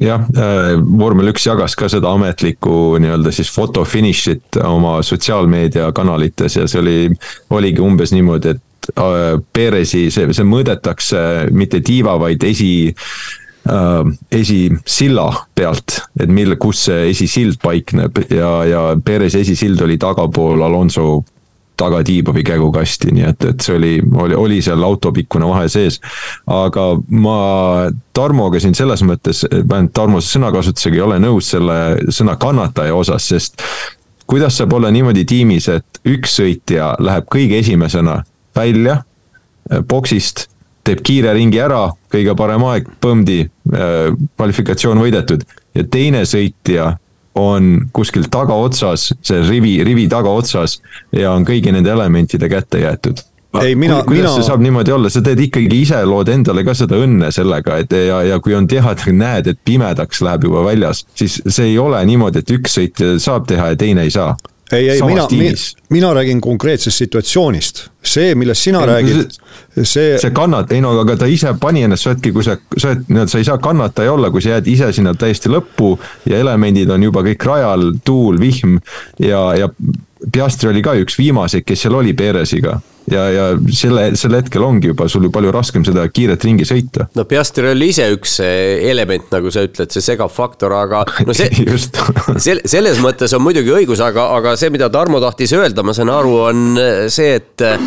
[0.02, 6.68] jah, äh, vormel üks jagas ka seda ametlikku nii-öelda siis foto finišit oma sotsiaalmeediakanalites ja
[6.68, 6.98] see oli,
[7.56, 11.22] oligi umbes niimoodi, et äh, Perezi, see, see mõõdetakse
[11.56, 18.26] mitte tiiva, vaid esi äh, esisilla pealt, et mille, kus see esisild paikneb.
[18.34, 21.24] Ja, ja Perezi esisild oli tagapool Alonso
[21.78, 26.00] tagatiiba või kägukasti, nii et, et see oli, oli, oli seal autopikkune vahe sees.
[26.48, 27.38] aga ma
[28.16, 31.78] Tarmoga siin selles mõttes, vähemalt Tarmo sõnakasutusega ei ole nõus selle
[32.16, 33.62] sõna kannataja osas, sest
[34.28, 38.22] kuidas saab olla niimoodi tiimis, et üks sõitja läheb kõige esimesena
[38.56, 40.48] välja äh, boksist,
[40.86, 46.96] teeb kiire ringi ära, kõige parem aeg, põmdi, äh, kvalifikatsioon võidetud ja teine sõitja
[47.36, 50.80] on kuskil tagaotsas, see rivi, rivi tagaotsas
[51.16, 53.24] ja on kõigi nende elementide kätte jäetud.
[53.62, 54.32] Ei, mina, mina...
[54.36, 57.94] see saab niimoodi olla, sa teed ikkagi ise, lood endale ka seda õnne sellega, et
[57.96, 62.02] ja, ja kui on teada, näed, et pimedaks läheb juba väljas, siis see ei ole
[62.08, 64.36] niimoodi, et üks sõitja saab teha ja teine ei saa.
[64.74, 65.28] Ei, ei mina,
[65.90, 69.38] mina räägin konkreetsest situatsioonist, see, millest sina ei, räägid,
[69.84, 70.16] see.
[70.22, 73.34] see kannat-, ei no aga ta ise pani ennast sotki, kui sa, sa oled, nii-öelda
[73.34, 75.94] sa ei saa kannataja olla, kui sa jääd ise sinna täiesti lõppu
[76.30, 78.80] ja elemendid on juba kõik rajal, tuul, vihm
[79.22, 79.72] ja, ja
[80.32, 82.80] Piastri oli ka üks viimaseid, kes seal oli Peresiga
[83.12, 87.08] ja, ja selle, sel hetkel ongi juba sul ju palju raskem seda kiiret ringi sõita.
[87.18, 91.50] no Piastri oli ise üks element, nagu sa ütled, see segav faktor, aga no see
[92.46, 96.12] sel, selles mõttes on muidugi õigus, aga, aga see, mida Tarmo tahtis öelda, ma saan
[96.14, 96.80] aru, on
[97.12, 97.80] see, et äh,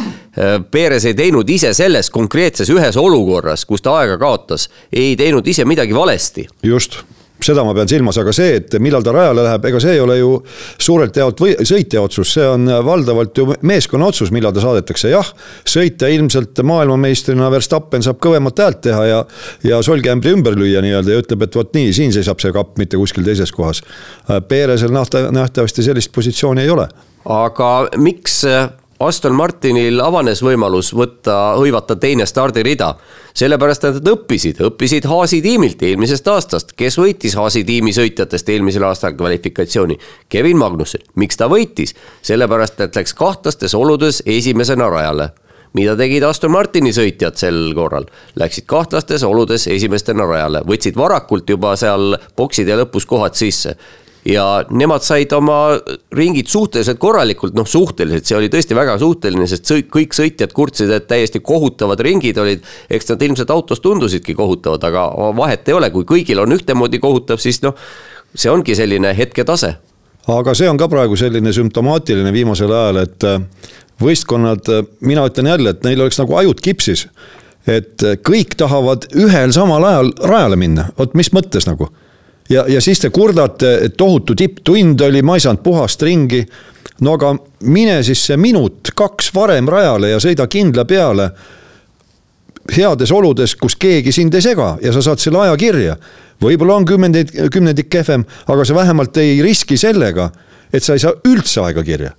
[0.70, 5.64] Perez ei teinud ise selles konkreetses ühes olukorras, kus ta aega kaotas, ei teinud ise
[5.64, 6.48] midagi valesti.
[6.62, 7.01] just
[7.48, 10.18] seda ma pean silmas, aga see, et millal ta rajale läheb, ega see ei ole
[10.20, 10.32] ju
[10.80, 15.32] suurelt jaolt või sõitja otsus, see on valdavalt ju meeskonna otsus, millal ta saadetakse, jah.
[15.68, 19.22] sõitja ilmselt maailmameistrina Verstappen saab kõvemat häält teha ja,
[19.66, 23.00] ja solgiämbri ümber lüüa nii-öelda ja ütleb, et vot nii, siin seisab see kapp, mitte
[23.00, 23.82] kuskil teises kohas.
[24.48, 26.88] Perezil nähta-, nähtavasti sellist positsiooni ei ole.
[27.28, 28.42] aga miks
[28.98, 32.94] Aston Martinil avanes võimalus võtta, hõivata teine stardirida.
[33.38, 38.82] sellepärast, et nad õppisid, õppisid Haasi tiimilt eelmisest aastast, kes võitis Haasi tiimi sõitjatest eelmisel
[38.82, 39.98] aastal kvalifikatsiooni.
[40.28, 41.94] Kevin Magnussen, miks ta võitis?
[42.22, 45.30] sellepärast, et läks kahtlastes oludes esimesena rajale
[45.72, 48.08] mida tegid Aston Martini sõitjad sel korral?
[48.34, 53.76] Läksid kahtlastes oludes esimestena rajale, võtsid varakult juba seal bokside lõpus kohad sisse
[54.24, 55.78] ja nemad said oma
[56.14, 61.09] ringid suhteliselt korralikult, noh suhteliselt, see oli tõesti väga suhteline, sest kõik sõitjad kurtsid, et
[61.11, 62.64] täiesti kohutavad ringid olid.
[62.90, 67.38] eks nad ilmselt autos tundusidki kohutavad, aga vahet ei ole, kui kõigil on ühtemoodi kohutav,
[67.38, 67.76] siis noh,
[68.35, 69.74] see ongi selline hetketase.
[70.28, 73.40] aga see on ka praegu selline sümptomaatiline viimasel ajal, et äh,
[74.02, 77.09] võistkonnad, äh, mina ütlen jälle, et neil oleks nagu ajud kipsis.
[77.66, 81.88] et äh, kõik tahavad ühel samal ajal rajale minna, vot mis mõttes nagu
[82.48, 86.44] ja, ja siis te kurdate, et tohutu tipptund oli, ma ei saanud puhast ringi.
[87.00, 91.30] no aga mine siis see minut, kaks varem rajale ja sõida kindla peale.
[92.76, 95.96] heades oludes, kus keegi sind ei sega ja sa saad selle aja kirja.
[96.42, 100.30] võib-olla on kümnendik, kümnendik kehvem, aga sa vähemalt ei riski sellega,
[100.72, 102.12] et sa ei saa üldse aega kirja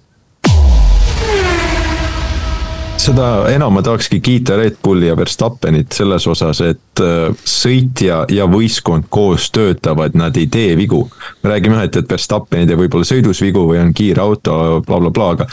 [3.09, 8.45] seda enam ma tahakski kiita Red Bulli ja Verstappenit selles osas, et äh, sõitja ja
[8.49, 11.07] võistkond koos töötavad, nad ei tee vigu.
[11.43, 14.57] me räägime jah, et, et Verstappen ei tee võib-olla sõidus vigu või on kiire auto
[14.57, 15.47] bla, bla, blablabla, aga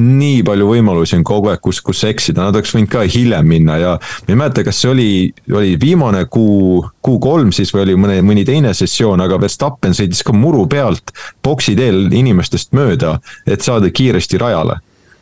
[0.00, 3.78] nii palju võimalusi on kogu aeg, kus, kus eksida, nad oleks võinud ka hiljem minna
[3.80, 5.08] ja ma ei mäleta, kas see oli,
[5.56, 10.22] oli viimane kuu, kuu kolm siis või oli mõne, mõni teine sessioon, aga Verstappen sõitis
[10.26, 13.16] ka muru pealt boksi teel inimestest mööda,
[13.48, 14.78] et saada kiiresti rajale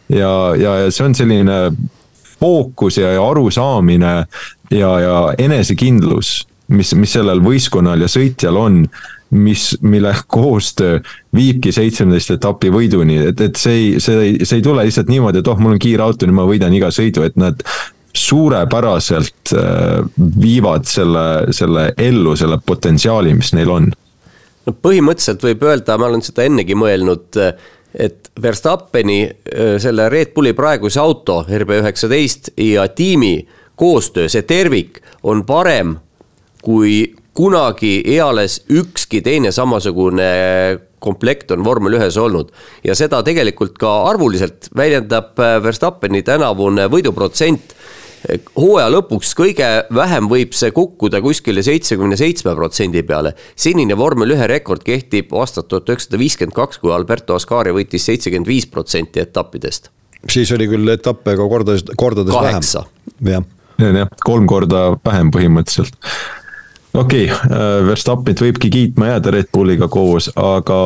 [0.09, 1.59] ja, ja, ja see on selline
[2.39, 4.15] fookus ja, ja arusaamine
[4.71, 8.83] ja, ja enesekindlus, mis, mis sellel võistkonnal ja sõitjal on
[9.31, 11.01] mis, mille koostöö
[11.35, 15.43] viibki seitsmeteist etapi võiduni, et, et see ei, see ei, see ei tule lihtsalt niimoodi,
[15.43, 17.63] et oh, mul on kiire auto, nüüd ma võidan iga sõidu, et nad
[18.17, 20.01] suurepäraselt äh,
[20.41, 23.91] viivad selle, selle ellu, selle potentsiaali, mis neil on.
[24.67, 27.43] no põhimõtteliselt võib öelda, ma olen seda ennegi mõelnud
[27.95, 29.23] et Verstappeni
[29.81, 33.49] selle Red Bulli praeguse auto RB19 ja tiimi
[33.79, 35.97] koostöö, see tervik on parem
[36.63, 40.29] kui kunagi eales ükski teine samasugune
[40.99, 42.51] komplekt on vormel ühes olnud.
[42.85, 47.75] ja seda tegelikult ka arvuliselt väljendab Verstappeni tänavune võiduprotsent
[48.57, 53.35] hooaja lõpuks kõige vähem võib see kukkuda kuskile seitsmekümne seitsme protsendi peale.
[53.57, 58.49] senine vormel ühe rekord kehtib aastat tuhat üheksasada viiskümmend kaks, kui Alberto Ascari võitis seitsekümmend
[58.49, 59.91] viis protsenti etappidest.
[60.31, 62.85] siis oli küll etappe ka kordades, kordades Kaheksa.
[63.25, 63.47] vähem.
[63.79, 65.99] jah, jah, kolm korda vähem põhimõtteliselt
[66.99, 70.79] okei okay,, äh, Verstappit võibki kiitma jääda Red Bulliga koos, aga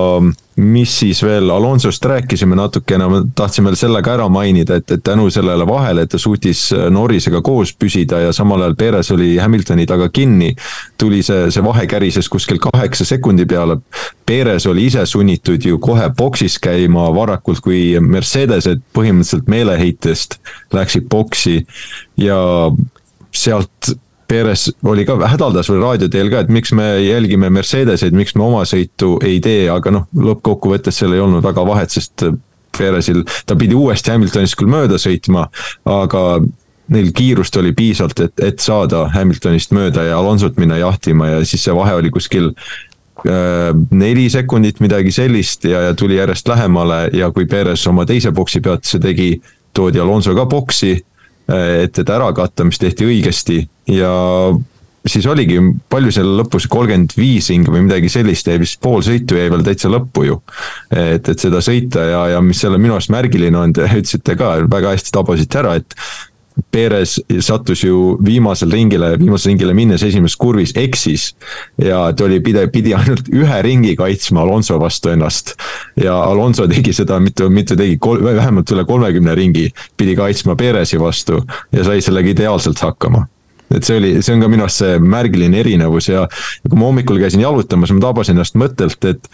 [0.61, 5.05] mis siis veel, Alonsost rääkisime natukene, ma tahtsin veel selle ka ära mainida, et, et
[5.05, 9.31] tänu sellele vahele, et ta suutis äh, Norrisega koos püsida ja samal ajal Perez oli
[9.40, 10.53] Hamiltoni taga kinni.
[10.98, 13.79] tuli see, see vahe kärises kuskil kaheksa sekundi peale.
[14.27, 20.38] Perez oli ise sunnitud ju kohe boksis käima varakult, kui Mercedesed põhimõtteliselt meeleheitest
[20.72, 21.62] läksid boksi
[22.20, 22.38] ja
[23.33, 23.96] sealt
[24.33, 28.47] Perez oli ka, hädaldas veel raadio teel ka, et miks me jälgime Mercedeseid, miks me
[28.47, 32.25] oma sõitu ei tee, aga noh, lõppkokkuvõttes seal ei olnud väga vahet, sest
[32.73, 35.45] Perezil, ta pidi uuesti Hamiltonist küll mööda sõitma,
[35.85, 36.23] aga
[36.92, 41.65] neil kiirust oli piisavalt, et, et saada Hamiltonist mööda ja Alonsot minna jahtima ja siis
[41.67, 47.29] see vahe oli kuskil äh, neli sekundit, midagi sellist ja, ja tuli järjest lähemale ja
[47.37, 49.35] kui Perez oma teise boksi peatuse tegi,
[49.77, 50.96] toodi Alonso ka boksi
[51.49, 53.63] et, et ära katta, mis tehti õigesti
[53.93, 54.13] ja
[55.09, 55.59] siis oligi
[55.90, 59.65] palju seal lõpus, kolmkümmend viis ringi või midagi sellist jäi vist pool sõitu jäi veel
[59.67, 60.38] täitsa lõppu ju.
[60.95, 64.55] et, et seda sõita ja, ja mis selle minu arust märgiline on, te ütlesite ka
[64.71, 65.97] väga hästi tabasite ära, et
[66.71, 71.35] Perez sattus ju viimasel ringile, viimasele ringile minnes esimeses kurvis eksis.
[71.79, 75.55] ja ta oli, pide, pidi ainult ühe ringi kaitsma Alonso vastu ennast.
[75.96, 81.42] ja Alonso tegi seda, mitu, mitu tegi, vähemalt üle kolmekümne ringi pidi kaitsma Perezi vastu
[81.73, 83.27] ja sai sellega ideaalselt hakkama
[83.73, 86.27] et see oli, see on ka minu arust see märgiline erinevus ja
[86.69, 89.31] kui ma hommikul käisin jalutamas, ma tabasin ennast mõttelt, et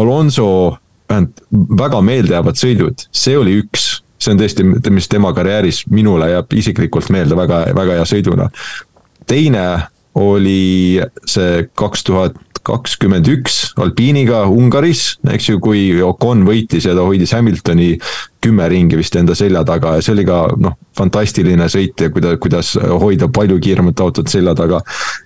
[0.00, 0.78] Alonso
[1.10, 1.42] vähemalt
[1.84, 7.10] väga meeldejäävad sõidud, see oli üks see on tõesti, mis tema karjääris minule jääb isiklikult
[7.14, 8.48] meelde väga, väga hea sõiduna.
[9.26, 9.66] teine
[10.14, 17.04] oli see kaks tuhat kakskümmend üks alpiiniga Ungaris, eks ju, kui Ocon võitis ja ta
[17.04, 17.90] hoidis Hamiltoni
[18.44, 22.38] kümme ringi vist enda selja taga ja see oli ka noh, fantastiline sõit ja kuida-,
[22.40, 24.80] kuidas hoida palju kiiremat autot selja taga.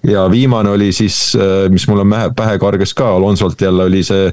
[0.07, 1.37] ja viimane oli siis,
[1.71, 4.33] mis mulle pähe, pähe kargas ka Alonsolt jälle oli see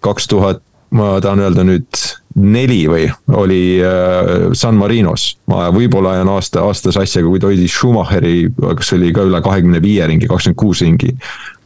[0.00, 2.04] kaks tuhat ma tahan öelda nüüd
[2.38, 5.36] neli või oli äh, San Marinos.
[5.50, 8.36] ma võib-olla ajan aasta, aasta sassi, aga kui ta hoidis Schumacheri,
[8.78, 11.14] kas oli ka üle kahekümne viie ringi, kakskümmend kuus ringi.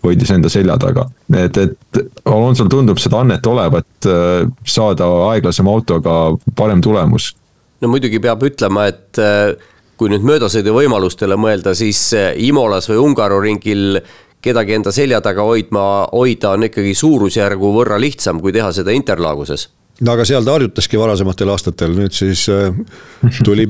[0.03, 1.05] hoidis enda selja taga,
[1.39, 6.17] et, et Alonsol tundub seda annet olevat äh, saada aeglasema autoga
[6.57, 7.35] parem tulemus.
[7.81, 9.55] no muidugi peab ütlema, et äh,
[9.97, 12.11] kui nüüd möödasõiduvõimalustele mõelda, siis
[12.43, 14.01] Imolas või Ungaroringil
[14.43, 19.69] kedagi enda selja taga hoidma, hoida on ikkagi suurusjärgu võrra lihtsam, kui teha seda Interlaguses.
[20.01, 22.73] No aga seal ta harjutaski varasematel aastatel, nüüd siis äh,
[23.45, 23.69] tuli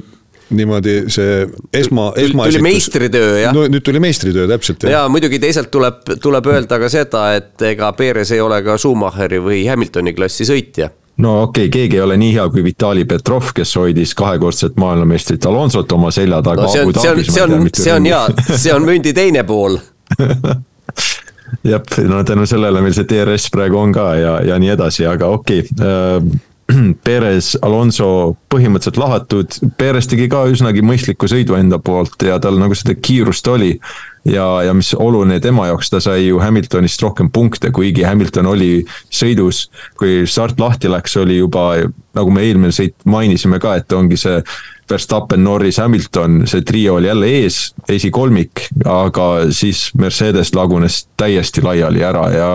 [0.52, 2.46] niimoodi see esma, esma.
[2.48, 3.66] tuli meistritöö jah no,.
[3.72, 4.82] nüüd tuli meistritöö täpselt.
[4.90, 9.40] ja muidugi teisalt tuleb, tuleb öelda ka seda, et ega Perez ei ole ka Schumacheri
[9.42, 10.90] või Hamiltoni klassi sõitja
[11.22, 15.46] no okei okay,, keegi ei ole nii hea kui Vitali Petrov, kes hoidis kahekordset maailmameistrit
[15.48, 16.72] Alonsot oma selja taga no,.
[16.72, 19.78] see on, see on, see on, see on jaa, see on mündi teine pool
[21.64, 25.28] jah, no tänu sellele meil see DRS praegu on ka ja, ja nii edasi, aga
[25.34, 25.92] okei okay.
[25.92, 26.40] Äh,
[27.04, 32.76] Perez, Alonso põhimõtteliselt lahatud, Perez tegi ka üsnagi mõistliku sõidu enda poolt ja tal nagu
[32.78, 33.74] seda kiirust oli.
[34.24, 38.84] Ja, ja mis oluline tema jaoks, ta sai ju Hamiltonist rohkem punkte, kuigi Hamilton oli
[39.10, 39.68] sõidus.
[39.98, 41.74] kui start lahti läks, oli juba,
[42.14, 44.42] nagu me eelmine sõit mainisime ka, et ongi see
[44.90, 52.02] Verstappen, Norris, Hamilton, see trio oli jälle ees, esikolmik, aga siis Mercedes lagunes täiesti laiali
[52.04, 52.50] ära ja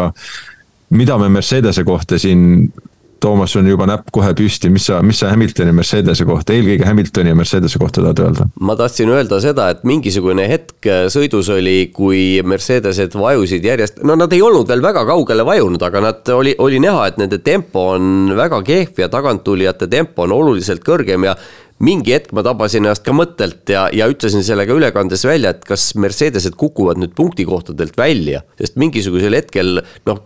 [0.90, 2.72] mida me Mercedese kohta siin
[3.20, 7.34] Toomas on juba näpp kohe püsti, mis sa, mis sa Hamiltoni Mercedese kohta, eelkõige Hamiltoni
[7.34, 8.48] ja Mercedese kohta tahad öelda?
[8.60, 14.34] ma tahtsin öelda seda, et mingisugune hetk sõidus oli, kui Mercedesed vajusid järjest, no nad
[14.34, 18.36] ei olnud veel väga kaugele vajunud, aga nad oli, oli näha, et nende tempo on
[18.38, 21.38] väga kehv ja taganttulijate tempo on oluliselt kõrgem ja
[21.84, 25.66] mingi hetk ma tabasin ennast ka mõttelt ja, ja ütlesin selle ka ülekandes välja, et
[25.68, 30.22] kas Mercedesed kukuvad nüüd punktikohtadelt välja, sest mingisugusel hetkel noh,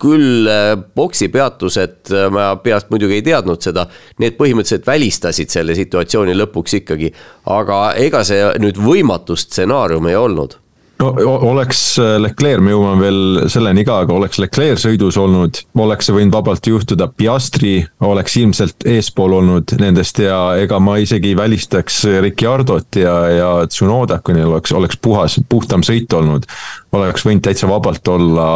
[0.00, 3.86] küll äh, boksi peatused, äh, ma peast muidugi ei teadnud seda,
[4.20, 7.12] need põhimõtteliselt välistasid selle situatsiooni lõpuks ikkagi,
[7.48, 10.58] aga ega see nüüd võimatu stsenaarium ei olnud
[11.00, 13.20] no oleks äh, Leclerc, me jõuame veel
[13.52, 17.74] selleni ka, aga oleks Leclerc sõidus olnud, oleks see võinud vabalt juhtuda, Piastri
[18.06, 24.24] oleks ilmselt eespool olnud nendest ja ega ma isegi ei välistaks Ricciardot ja, ja Tsunodat,
[24.26, 26.46] kui neil oleks, oleks puhas, puhtam sõit olnud.
[26.92, 28.50] oleks võinud täitsa vabalt olla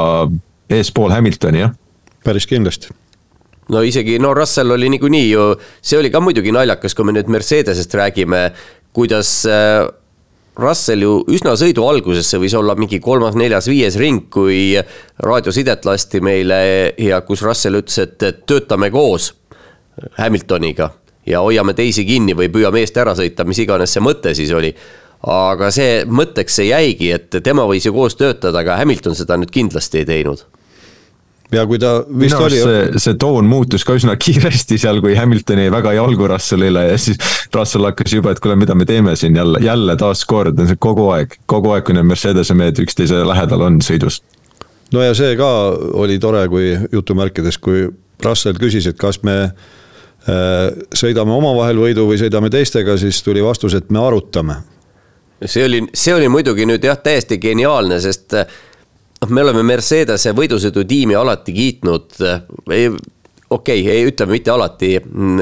[0.70, 1.74] eespool Hamiltoni, jah.
[2.24, 2.92] päris kindlasti
[3.72, 7.30] no isegi, no Russell oli niikuinii ju, see oli ka muidugi naljakas, kui me nüüd
[7.32, 8.50] Mercedesest räägime,
[8.92, 9.86] kuidas äh,
[10.58, 14.76] Russell ju üsna sõidu alguses, see võis olla mingi kolmas, neljas, viies ring, kui
[15.24, 16.58] raadiosidet lasti meile
[17.00, 19.32] ja kus Russell ütles, et töötame koos
[20.18, 20.92] Hamiltoniga
[21.26, 24.74] ja hoiame teisi kinni või püüame eest ära sõita, mis iganes see mõte siis oli.
[25.24, 29.50] aga see mõtteks see jäigi, et tema võis ju koos töötada, aga Hamilton seda nüüd
[29.50, 30.44] kindlasti ei teinud
[31.52, 32.58] ja kui ta vist oli.
[32.62, 36.98] see, see toon muutus ka üsna kiiresti seal, kui Hamilton jäi väga jalgu Russellile ja
[37.00, 37.20] siis
[37.54, 41.74] Russell hakkas juba, et kuule, mida me teeme siin jälle, jälle taaskord, kogu aeg, kogu
[41.74, 44.22] aeg, kui need Mercedese mehed üksteise lähedal on sõidus.
[44.92, 45.50] no ja see ka
[46.00, 47.88] oli tore, kui jutumärkides, kui
[48.24, 53.74] Russell küsis, et kas me äh, sõidame omavahel võidu või sõidame teistega, siis tuli vastus,
[53.74, 54.62] et me arutame
[55.44, 58.36] see oli, see oli muidugi nüüd jah, täiesti geniaalne, sest
[59.24, 62.16] noh, me oleme Mercedese võidusõidutiimi alati kiitnud.
[62.18, 62.88] okei
[63.50, 64.90] okay,, ei ütleme mitte alati,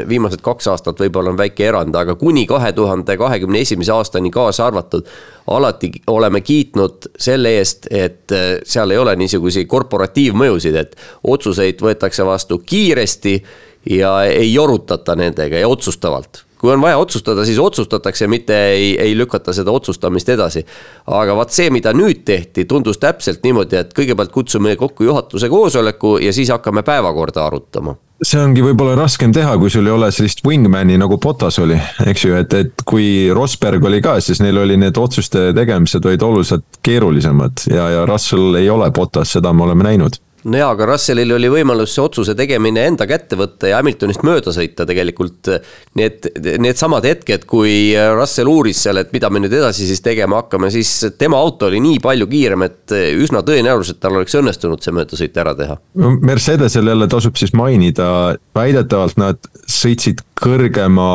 [0.09, 4.67] viimased kaks aastat võib-olla on väike erand, aga kuni kahe tuhande kahekümne esimese aastani kaasa
[4.67, 5.09] arvatud.
[5.47, 8.31] alati oleme kiitnud selle eest, et
[8.65, 13.43] seal ei ole niisuguseid korporatiivmõjusid, et otsuseid võetakse vastu kiiresti
[13.91, 19.17] ja ei jorutata nendega ja otsustavalt kui on vaja otsustada, siis otsustatakse, mitte ei, ei
[19.19, 20.63] lükata seda otsustamist edasi.
[21.07, 26.17] aga vaat see, mida nüüd tehti, tundus täpselt niimoodi, et kõigepealt kutsume kokku juhatuse koosoleku
[26.23, 30.45] ja siis hakkame päevakorda arutama see ongi võib-olla raskem teha, kui sul ei ole sellist
[30.47, 31.75] wingman'i nagu Potas oli,
[32.07, 36.23] eks ju, et, et kui Rosberg oli ka, siis neil oli need otsuste tegemised olid
[36.23, 40.87] oluliselt keerulisemad ja, ja Russell ei ole Potas, seda me oleme näinud no jaa, aga
[40.93, 45.51] Russellil oli võimalus see otsuse tegemine enda kätte võtta ja Hamiltonist mööda sõita tegelikult.
[45.99, 46.29] Need,
[46.63, 50.91] needsamad hetked, kui Russell uuris seal, et mida me nüüd edasi siis tegema hakkame, siis
[51.19, 55.55] tema auto oli nii palju kiirem, et üsna tõenäoliselt tal oleks õnnestunud see möödasõit ära
[55.59, 55.79] teha.
[56.23, 58.09] Mercedesel jälle tasub siis mainida,
[58.57, 61.09] väidetavalt nad sõitsid kõrgema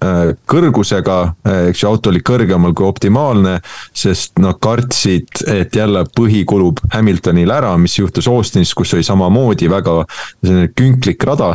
[0.00, 3.58] äh, kõrgusega, äh, eks ju, auto oli kõrgemal kui optimaalne,
[3.96, 9.70] sest nad kartsid, et jälle põhi kulub Hamiltonil ära, mis juhtus Austinis, kus oli samamoodi
[9.70, 9.96] väga
[10.42, 11.52] selline künklik rada.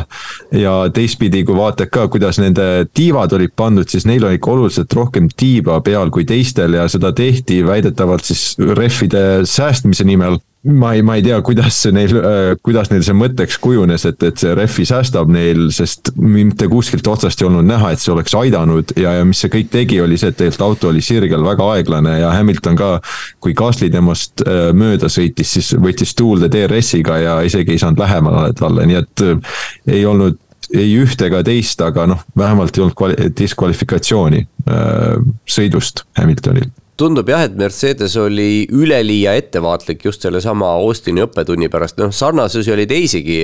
[0.52, 4.92] ja teistpidi, kui vaatad ka, kuidas nende tiivad olid pandud, siis neil oli ikka oluliselt
[4.92, 11.02] rohkem tiiba peal kui teistel ja seda tehti väidetavalt siis rehvide säästmise nimel ma ei,
[11.02, 14.86] ma ei tea, kuidas neil, äh, kuidas neil see mõtteks kujunes, et, et see rehvi
[14.88, 19.26] säästab neil, sest mitte kuskilt otsast ei olnud näha, et see oleks aidanud ja, ja
[19.28, 22.78] mis see kõik tegi, oli see, et tegelikult auto oli sirgel väga aeglane ja Hamilton
[22.78, 22.88] ka.
[23.40, 28.50] kui Gasly temast äh, mööda sõitis, siis võttis tuulde DRS-iga ja isegi ei saanud lähemale
[28.58, 29.60] talle, nii et äh,
[29.98, 30.40] ei olnud
[30.74, 34.40] ei ühte ega teist, aga noh, vähemalt ei olnud diskvalifikatsiooni
[35.46, 36.66] sõidust Hamiltonil
[36.96, 42.86] tundub jah, et Mercedes oli üleliia ettevaatlik just sellesama Austini õppetunni pärast, noh sarnasusi oli
[42.88, 43.42] teisigi.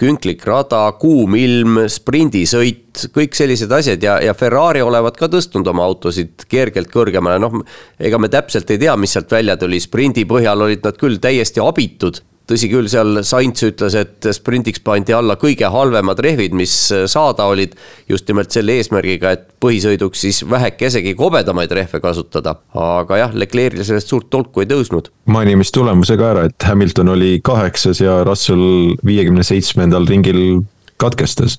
[0.00, 5.86] Künklik rada, kuum ilm, sprindisõit, kõik sellised asjad ja, ja Ferrari olevat ka tõstnud oma
[5.86, 7.60] autosid kergelt kõrgemale, noh.
[7.98, 11.62] ega me täpselt ei tea, mis sealt välja tuli, sprindi põhjal olid nad küll täiesti
[11.62, 16.74] abitud tõsi küll, seal Sainz ütles, et sprindiks pandi alla kõige halvemad rehvid, mis
[17.10, 17.76] saada olid.
[18.08, 22.56] just nimelt selle eesmärgiga, et põhisõiduks siis vähekesegi kobedamaid rehve kasutada.
[22.74, 25.10] aga jah, Leclerc'il sellest suurt tolku ei tõusnud.
[25.26, 30.62] Mainimistulemusega ära, et Hamilton oli kaheksas ja Russell viiekümne seitsmendal ringil
[30.96, 31.58] katkestas.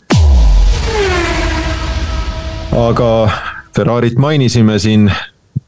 [2.75, 3.09] aga
[3.75, 5.09] Ferrarit mainisime siin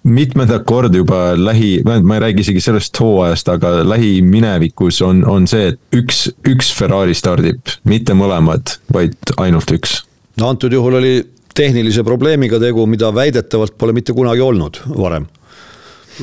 [0.03, 5.71] mitmendat korda juba lähi, ma ei räägi isegi sellest hooajast, aga lähiminevikus on, on see,
[5.73, 10.01] et üks, üks Ferrari stardib, mitte mõlemad, vaid ainult üks.
[10.39, 11.15] no antud juhul oli
[11.57, 15.27] tehnilise probleemiga tegu, mida väidetavalt pole mitte kunagi olnud varem.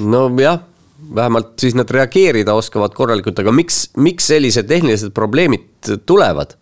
[0.01, 0.61] nojah,
[1.15, 6.57] vähemalt siis nad reageerida oskavad korralikult, aga miks, miks sellised tehnilised probleemid tulevad?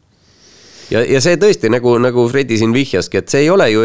[0.92, 3.84] ja, ja see tõesti nagu, nagu Fredi siin vihjaski, et see ei ole ju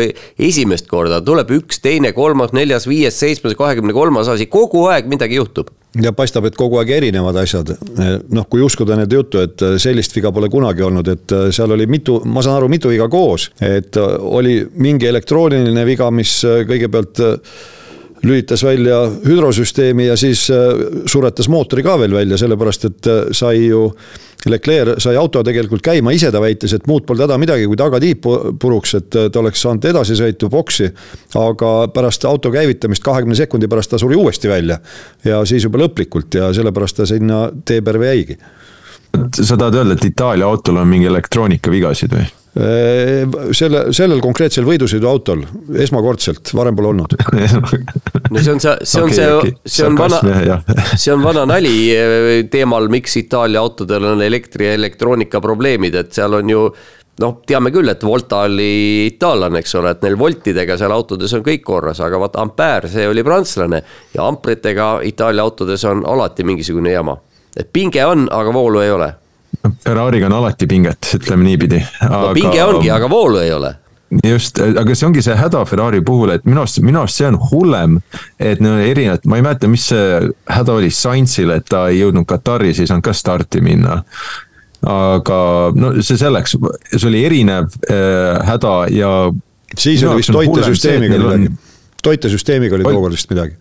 [0.49, 5.39] esimest korda, tuleb üks, teine, kolmas, neljas, viies, seitsmes, kahekümne kolmas asi, kogu aeg midagi
[5.39, 5.71] juhtub
[6.03, 7.71] ja paistab, et kogu aeg erinevad asjad.
[8.29, 12.19] noh, kui uskuda nende juttu, et sellist viga pole kunagi olnud, et seal oli mitu,
[12.25, 13.49] ma saan aru, mitu viga koos.
[13.61, 17.23] et oli mingi elektrooniline viga, mis kõigepealt
[18.27, 20.47] lülitas välja hüdrosüsteemi ja siis
[21.05, 23.87] suretas mootori ka veel välja, sellepärast et sai ju
[24.45, 28.27] Leclerc sai auto tegelikult käima, ise ta väitis, et muud polnud häda midagi, kui tagatiib
[28.61, 30.91] puruks, et ta oleks saanud edasisõitu boksi.
[31.35, 34.79] aga pärast auto käivitamist kahekümne sekundi pärast ta suri uuesti välja.
[35.25, 38.37] ja siis juba lõplikult ja sellepärast ta sinna tee perve jäigi.
[39.37, 42.27] Sa tahad öelda, et Itaalia autol on mingi elektroonikavigasid või?
[43.53, 45.43] selle, sellel konkreetsel võidusõiduautol
[45.83, 47.13] esmakordselt, varem pole olnud.
[48.33, 50.21] no see on see, see on okay, see okay., see on vana,
[51.03, 51.75] see on vana nali
[52.51, 56.63] teemal, miks Itaalia autodel on elektri ja elektroonika probleemid, et seal on ju
[57.21, 61.45] noh, teame küll, et Volta oli itaallane, eks ole, et neil voltidega seal autodes on
[61.45, 63.81] kõik korras, aga vaat Ampere, see oli prantslane
[64.13, 67.17] ja ampritega Itaalia autodes on alati mingisugune jama.
[67.59, 69.13] Et pinge on, aga voolu ei ole
[69.83, 71.81] Ferrari'ga on alati pinget, ütleme niipidi.
[72.09, 73.73] no pinge ongi, aga voolu ei ole
[74.23, 77.37] just, aga see ongi see häda Ferrari puhul, et minu arust, minu arust see on
[77.51, 77.99] hullem.
[78.39, 80.19] et no erinevad, ma ei mäleta, mis see
[80.53, 84.01] häda oli Sainzil, et ta ei jõudnud Kataris, ei saanud ka starti minna.
[84.87, 85.39] aga
[85.75, 86.55] no see selleks,
[86.93, 89.11] see oli erinev äh, häda ja.
[89.75, 91.49] siis oli vist toitesüsteemiga midagi,
[92.05, 93.57] toitesüsteemiga oli tookord vist midagi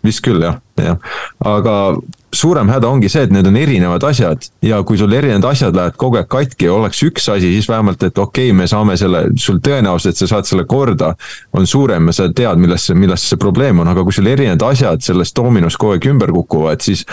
[0.00, 0.96] vist küll jah, jah,
[1.44, 1.74] aga
[2.40, 4.46] suurem häda ongi see, et need on erinevad asjad.
[4.64, 8.02] Ja kui sul erinevad asjad lähevad kogu aeg katki ja oleks üks asi, siis vähemalt,
[8.06, 11.12] et okei okay,, me saame selle, sul tõenäosus, et sa saad selle korda,
[11.56, 15.04] on suurem ja sa tead, milles, milles see probleem on, aga kui sul erinevad asjad
[15.04, 17.04] selles doominos kogu aeg ümber kukuvad, siis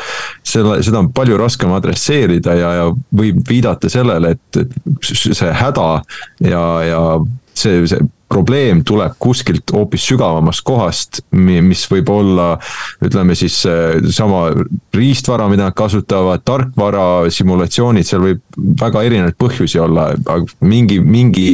[0.45, 5.89] selle, seda on palju raskem adresseerida ja, ja võib viidata sellele, et, et see häda
[6.45, 7.01] ja, ja
[7.57, 12.47] see, see probleem tuleb kuskilt hoopis sügavamast kohast, mis võib olla
[13.03, 13.61] ütleme siis
[14.15, 14.49] sama
[14.95, 18.43] riistvara, mida nad kasutavad, tarkvara, simulatsioonid, seal võib
[18.82, 21.47] väga erinevaid põhjusi olla, aga mingi, mingi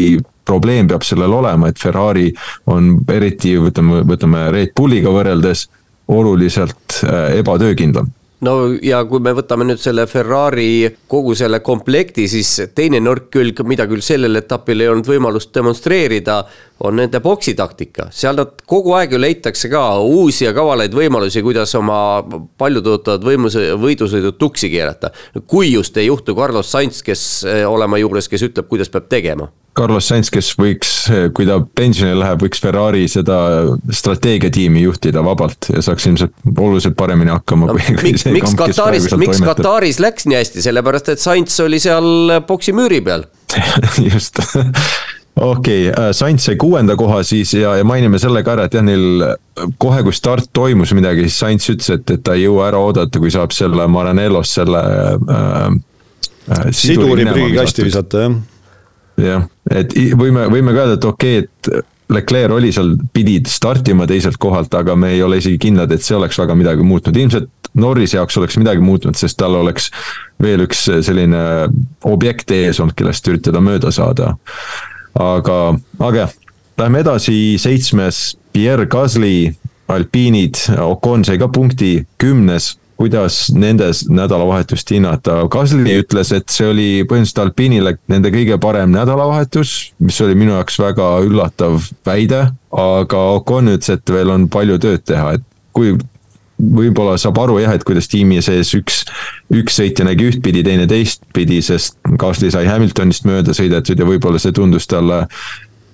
[0.45, 2.32] probleem peab sellel olema, et Ferrari
[2.71, 5.67] on eriti, võtame, võtame Red Bulliga võrreldes
[6.11, 8.11] oluliselt äh, ebatöökindlam
[8.43, 13.63] no ja kui me võtame nüüd selle Ferrari kogu selle komplekti, siis teine nõrk külg,
[13.67, 16.41] mida küll sellel etapil ei olnud võimalust demonstreerida,
[16.83, 18.09] on nende poksitaktika.
[18.11, 21.97] seal nad kogu aeg ju leitakse ka uusi ja kavalaid võimalusi, kuidas oma
[22.59, 25.11] paljutõotavad võimuse, võidusõidud tuksi keerata.
[25.47, 29.51] kui just ei juhtu Carlos Sainz, kes eh, olema juures, kes ütleb, kuidas peab tegema
[29.74, 30.91] Carlos Sainz, kes võiks,
[31.34, 33.38] kui ta pensionile läheb, võiks Ferrari seda
[33.89, 37.78] strateegiatiimi juhtida vabalt ja saaks ilmselt oluliselt paremini hakkama no,.
[38.03, 43.26] miks, miks Kataris, miks Kataris läks nii hästi, sellepärast et Sainz oli seal poksimüüri peal
[44.11, 44.38] just
[45.41, 48.78] okei okay,, äh, Sainz sai kuuenda koha siis ja, ja mainime selle ka ära, et
[48.78, 49.26] jah, neil
[49.82, 53.17] kohe, kui start toimus midagi, siis Sainz ütles, et, et ta ei jõua ära oodata,
[53.17, 54.86] kui saab selle Maranellos selle
[55.17, 55.67] äh,.
[56.53, 58.41] äh siduri prügikasti visata, jah
[59.22, 64.05] jah, et võime, võime ka öelda, et okei okay,, et Leclerc oli seal, pidid startima
[64.09, 67.49] teiselt kohalt, aga me ei ole isegi kindlad, et see oleks väga midagi muutnud, ilmselt
[67.80, 69.89] Norrise jaoks oleks midagi muutunud, sest tal oleks
[70.41, 71.39] veel üks selline
[72.05, 74.36] objekt ees olnud, kellest üritada mööda saada.
[75.18, 75.57] aga,
[75.99, 76.28] aga
[76.78, 79.53] lähme edasi, seitsmes Pierre Gasly,
[79.89, 86.87] alpiinid, Ocon sai ka punkti, kümnes kuidas nendes nädalavahetust hinnata, Gasly ütles, et see oli
[87.09, 89.73] põhimõtteliselt Alpinile nende kõige parem nädalavahetus,
[90.03, 95.05] mis oli minu jaoks väga üllatav väide, aga Ocon ütles, et veel on palju tööd
[95.09, 95.95] teha, et kui
[96.63, 99.03] võib-olla saab aru jah, et kuidas tiimi sees üks,
[99.53, 104.55] üks sõitja nägi ühtpidi, teine teistpidi, sest Gasly sai Hamiltonist mööda sõidetud ja võib-olla see
[104.55, 105.23] tundus talle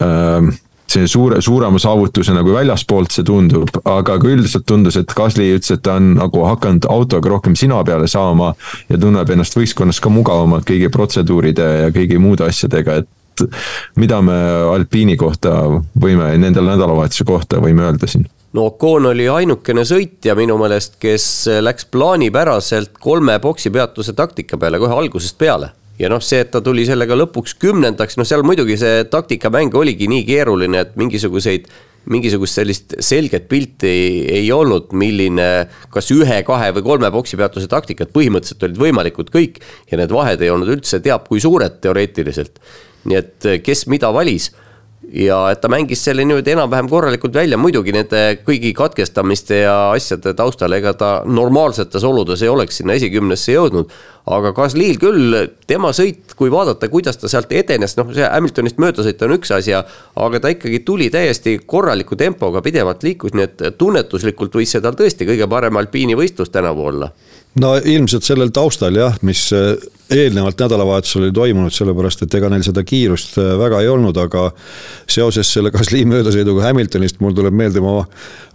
[0.03, 0.49] äh,
[0.89, 5.75] see suure, suurema saavutusena kui väljaspoolt see tundub, aga ka üldiselt tundus, et Gasly ütles,
[5.75, 8.53] et ta on nagu hakanud autoga rohkem sina peale saama.
[8.89, 13.45] ja tunneb ennast võistkonnas ka mugavamalt kõigi protseduuride ja kõigi muude asjadega, et
[13.95, 14.35] mida me
[14.73, 15.61] Alpiini kohta
[15.99, 21.25] võime, nendel nädalavahetuse kohta võime öelda siin no Ocon oli ainukene sõitja minu meelest, kes
[21.61, 25.69] läks plaanipäraselt kolme poksipeatuse taktika peale kohe algusest peale
[25.99, 30.07] ja noh, see, et ta tuli sellega lõpuks kümnendaks, noh, seal muidugi see taktikamäng oligi
[30.11, 31.69] nii keeruline, et mingisuguseid
[32.09, 35.49] mingisugust sellist selget pilti ei, ei olnud, milline
[35.93, 39.59] kas ühe, kahe või kolme poksipeatuse taktikad põhimõtteliselt olid võimalikud kõik
[39.91, 42.63] ja need vahed ei olnud üldse teab kui suured teoreetiliselt.
[43.09, 44.49] nii et kes mida valis
[45.07, 50.33] ja et ta mängis selle niimoodi enam-vähem korralikult välja, muidugi nende kõigi katkestamiste ja asjade
[50.37, 53.93] taustal, ega ta normaalsetes oludes ei oleks sinna esikümnesse jõudnud.
[54.29, 59.23] aga Gaslyl küll, tema sõit, kui vaadata, kuidas ta sealt edenes, noh, see Hamiltonist möödasõit
[59.25, 64.59] on üks asi, aga ta ikkagi tuli täiesti korraliku tempoga, pidevalt liikus, nii et tunnetuslikult
[64.59, 67.09] võis see tal tõesti kõige parem alpiinivõistlus tänavu olla
[67.57, 69.71] no ilmselt sellel taustal jah, mis äh,
[70.13, 74.49] eelnevalt nädalavahetusel oli toimunud, sellepärast et ega neil seda kiirust äh, väga ei olnud, aga
[75.09, 78.03] seoses selle Gasly möödasõiduga Hamiltonist mul tuleb meelde, ma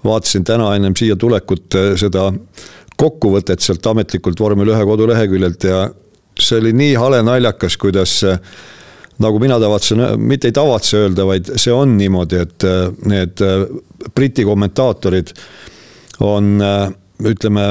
[0.05, 2.30] vaatasin täna ennem siia tulekut äh, seda
[3.01, 5.88] kokkuvõtet sealt ametlikult vormel ühe koduleheküljelt ja
[6.38, 8.20] see oli nii hale naljakas, kuidas
[9.22, 12.66] nagu mina tavatsen, mitte ei tavatse öelda, vaid see on niimoodi, et
[13.07, 13.42] need
[14.14, 15.30] Briti kommentaatorid
[16.26, 16.57] on
[17.22, 17.66] ütleme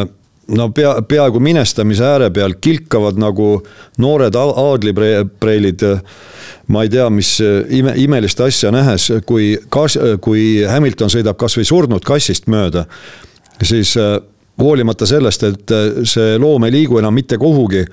[0.47, 3.55] no pea, peaaegu minestamise ääre peal, kilkavad nagu
[4.01, 5.85] noored aadlipreilid.
[6.67, 7.37] ma ei tea, mis
[7.69, 12.85] ime, imelist asja nähes, kui kas-, kui Hamilton sõidab kasvõi surnud kassist mööda,
[13.61, 13.97] siis
[14.59, 17.83] hoolimata sellest, et äh, see loom ei liigu enam mitte kuhugi.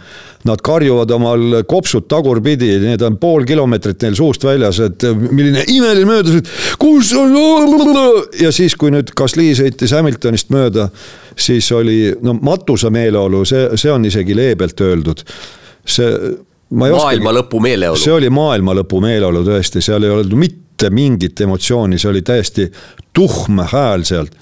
[0.49, 5.65] Nad karjuvad omal kopsud tagurpidi, need on pool kilomeetrit neil suust väljas, et äh, milline
[5.73, 6.51] imeline möödasõit,
[6.81, 7.33] kus on.
[8.45, 10.91] ja siis, kui nüüd Gasly sõitis Hamiltonist mööda,
[11.37, 15.25] siis oli no matuse meeleolu, see, see on isegi leebelt öeldud.
[15.91, 16.13] see
[16.71, 17.99] maailma lõpu meeleolu.
[17.99, 22.69] see oli maailma lõpu meeleolu tõesti, seal ei olnud mitte mingit emotsiooni, see oli täiesti
[23.17, 24.37] tuhm hääl sealt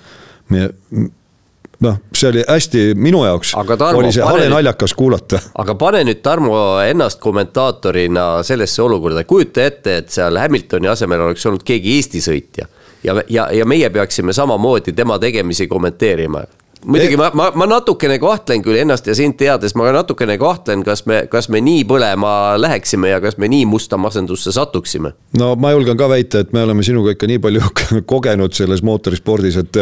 [1.80, 5.40] noh, see oli hästi, minu jaoks oli see hale naljakas kuulata.
[5.58, 11.46] aga pane nüüd Tarmo ennast kommentaatorina sellesse olukorda, kujuta ette, et seal Hamiltoni asemel oleks
[11.46, 12.68] olnud keegi Eesti sõitja.
[13.04, 16.44] ja, ja, ja meie peaksime samamoodi tema tegemisi kommenteerima
[16.84, 21.04] muidugi ma, ma, ma natukene kahtlen küll ennast ja sind teades, ma natukene kahtlen, kas
[21.08, 25.12] me, kas me nii põlema läheksime ja kas me nii musta masendusse satuksime.
[25.38, 27.72] no ma julgen ka väita, et me oleme sinuga ikka nii palju
[28.12, 29.80] kogenud selles mootorispordis, et.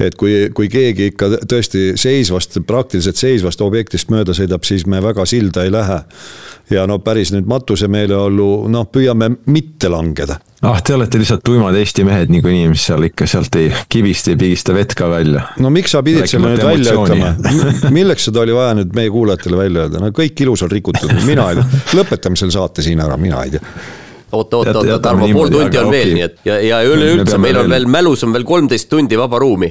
[0.00, 5.26] et kui, kui keegi ikka tõesti seisvast, praktiliselt seisvast objektist mööda sõidab, siis me väga
[5.28, 6.02] silda ei lähe.
[6.70, 10.38] Ja no päris nüüd matusemeeleollu, noh, püüame mitte langeda.
[10.66, 14.38] Ah, te olete lihtsalt tuimad Eesti mehed niikuinii, mis seal ikka sealt ei, kivist ei
[14.40, 15.44] pigista vett ka välja.
[15.62, 17.34] no miks sa pidid selle nüüd välja ütlema?
[17.94, 21.50] Milleks seda oli vaja nüüd meie kuulajatele välja öelda, no kõik ilus on rikutud, mina
[21.52, 23.76] ei tea, lõpetame selle saate siin ära, mina ei tea.
[24.36, 27.70] Oot, oot, oot, Tarmo, pool tundi on veel, nii et ja, ja üleüldse meil on
[27.70, 29.70] veel mälus on veel kolmteist tundi vaba ruumi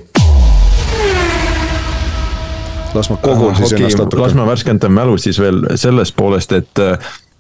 [2.96, 4.22] las ma kogun siis okay, ennast natuke.
[4.22, 6.98] las ma värskendan mälu siis veel sellest poolest, et äh,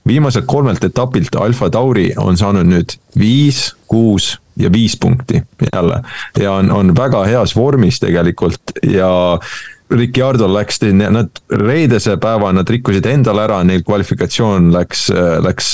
[0.07, 5.41] viimaselt kolmelt etapilt Alfa Tauri on saanud nüüd viis, kuus ja viis punkti
[5.73, 6.01] jälle.
[6.39, 9.39] ja on, on väga heas vormis tegelikult ja
[9.89, 11.29] Ricciardo läks, nad
[11.61, 15.03] reedese päeva nad rikkusid endale ära, neil kvalifikatsioon läks,
[15.45, 15.67] läks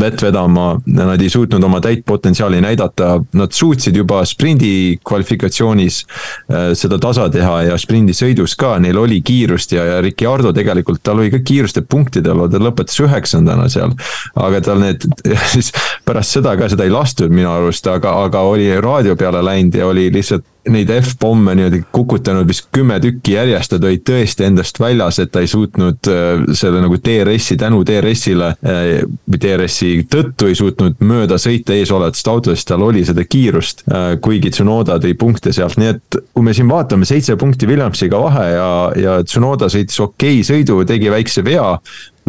[0.00, 0.66] vett vedama.
[0.84, 7.30] Nad ei suutnud oma täit potentsiaali näidata, nad suutsid juba sprindi kvalifikatsioonis äh, seda tasa
[7.32, 11.80] teha ja sprindisõidus ka, neil oli kiirust ja, ja Ricciardo tegelikult, tal oli ka kiirust
[11.80, 13.96] ja punktidel, ta lõpetas üheksandana seal.
[14.34, 15.08] aga tal need,
[15.54, 15.72] siis
[16.04, 19.88] pärast seda ka seda ei lastud minu arust, aga, aga oli raadio peale läinud ja
[19.88, 25.18] oli lihtsalt neid F-pomme niimoodi kukutanud vist kümme tükki järjest, ta oli tõesti endast väljas,
[25.20, 30.58] et ta ei suutnud äh, selle nagu DRS-i, tänu DRS-ile äh, või DRS-i tõttu ei
[30.58, 33.84] suutnud mööda sõita eesolevatest autodest, tal oli seda kiirust.
[33.90, 38.20] Äh, kuigi Tsunoda tõi punkte sealt, nii et kui me siin vaatame, seitse punkti Williamsiga
[38.22, 41.74] vahe ja, ja Tsunoda sõitis okei okay sõidu, tegi väikse vea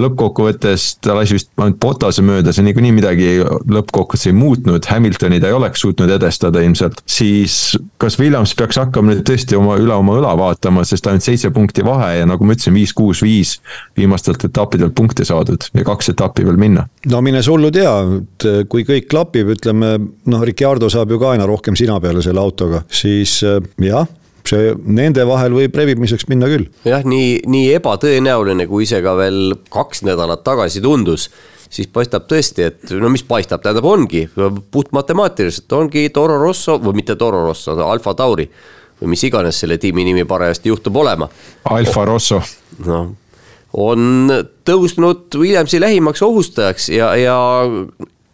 [0.01, 5.49] lõppkokkuvõttes ta lasi vist ainult Botase mööda, see niikuinii midagi lõppkokkuvõttes ei muutnud, Hamiltoni ta
[5.51, 7.01] ei oleks suutnud edestada ilmselt.
[7.05, 11.51] siis kas Williams peaks hakkama nüüd tõesti oma, üle oma õla vaatama, sest ainult seitse
[11.55, 13.57] punkti vahe ja nagu ma ütlesin, viis, kuus, viis
[13.97, 16.87] viimastelt etappidelt punkte saadud ja kaks etappi veel minna.
[17.11, 21.35] no mine sa hullu tea, et kui kõik klapib, ütleme noh, Ricardo saab ju ka
[21.35, 24.07] aina rohkem sina peale selle autoga, siis jah
[24.49, 26.69] see nende vahel võib rebimiseks minna küll.
[26.87, 31.29] jah, nii, nii ebatõenäoline, kui see ka veel kaks nädalat tagasi tundus,
[31.69, 34.25] siis paistab tõesti, et no mis paistab, tähendab, ongi
[34.71, 38.47] puht matemaatiliselt ongi Toro Rosso või mitte Toro Rosso, Alfa Tauri
[39.01, 41.27] või mis iganes selle tiimi nimi parajasti juhtub olema.
[41.67, 42.41] Alfa Rosso.
[42.85, 43.11] noh,
[43.75, 44.31] on
[44.67, 47.37] tõusnud Williamsi lähimaks ohustajaks ja, ja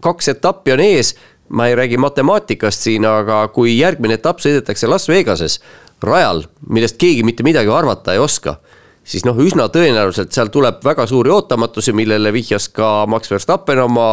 [0.01, 1.15] kaks etappi on ees
[1.51, 5.59] ma ei räägi matemaatikast siin, aga kui järgmine etapp sõidetakse Las Vegases,
[6.03, 8.57] rajal, millest keegi mitte midagi arvata ei oska,
[9.03, 14.09] siis noh, üsna tõenäoliselt seal tuleb väga suuri ootamatusi, millele vihjas ka Max Verstappen oma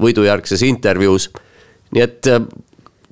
[0.00, 1.30] võidujärgses intervjuus.
[1.94, 2.30] nii et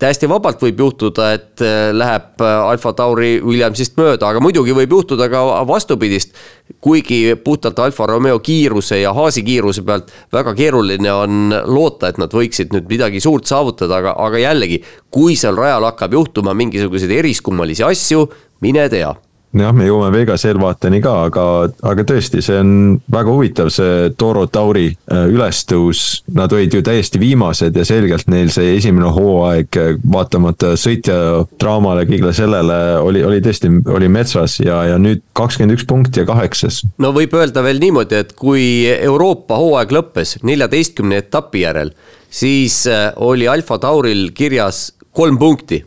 [0.03, 4.97] täiesti vabalt võib juhtuda, et äh, läheb äh, Alfa Tauri Williamsist mööda, aga muidugi võib
[4.99, 6.35] juhtuda ka vastupidist.
[6.83, 12.33] kuigi puhtalt Alfa Romeo kiiruse ja Haasi kiiruse pealt väga keeruline on loota, et nad
[12.33, 17.85] võiksid nüüd midagi suurt saavutada, aga, aga jällegi, kui seal rajal hakkab juhtuma mingisuguseid eriskummalisi
[17.87, 18.27] asju,
[18.65, 19.13] mine tea
[19.61, 21.45] jah, me jõuame Vegas eelvaateni ka, aga,
[21.91, 22.73] aga tõesti, see on
[23.13, 26.23] väga huvitav, see Toro Tauri äh, ülestõus.
[26.37, 29.81] Nad olid ju täiesti viimased ja selgelt neil see esimene hooaeg,
[30.13, 31.17] vaatamata sõitja
[31.61, 36.29] draamale, kõigele sellele, oli, oli tõesti, oli metsas ja, ja nüüd kakskümmend üks punkti ja
[36.29, 36.83] kaheksas.
[37.03, 41.95] no võib öelda veel niimoodi, et kui Euroopa hooaeg lõppes neljateistkümne etapi järel,
[42.33, 45.83] siis äh, oli Alfa Tauril kirjas kolm punkti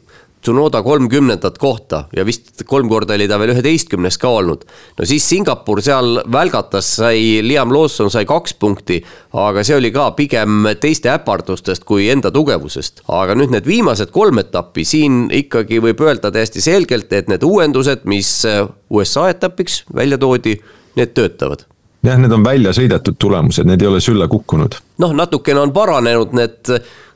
[0.46, 4.62] Tsunoda kolmkümnendat kohta ja vist kolm korda oli ta veel üheteistkümnes ka olnud.
[5.00, 9.00] no siis Singapur seal välgatas, sai, Liam Lawson sai kaks punkti,
[9.34, 13.02] aga see oli ka pigem teiste äpardustest kui enda tugevusest.
[13.10, 18.06] aga nüüd need viimased kolm etappi, siin ikkagi võib öelda täiesti selgelt, et need uuendused,
[18.06, 18.44] mis
[18.90, 20.60] USA etapiks välja toodi,
[20.96, 21.66] need töötavad
[22.06, 24.78] jah, need on välja sõidetud tulemused, need ei ole sülle kukkunud.
[25.02, 26.76] noh, natukene on paranenud need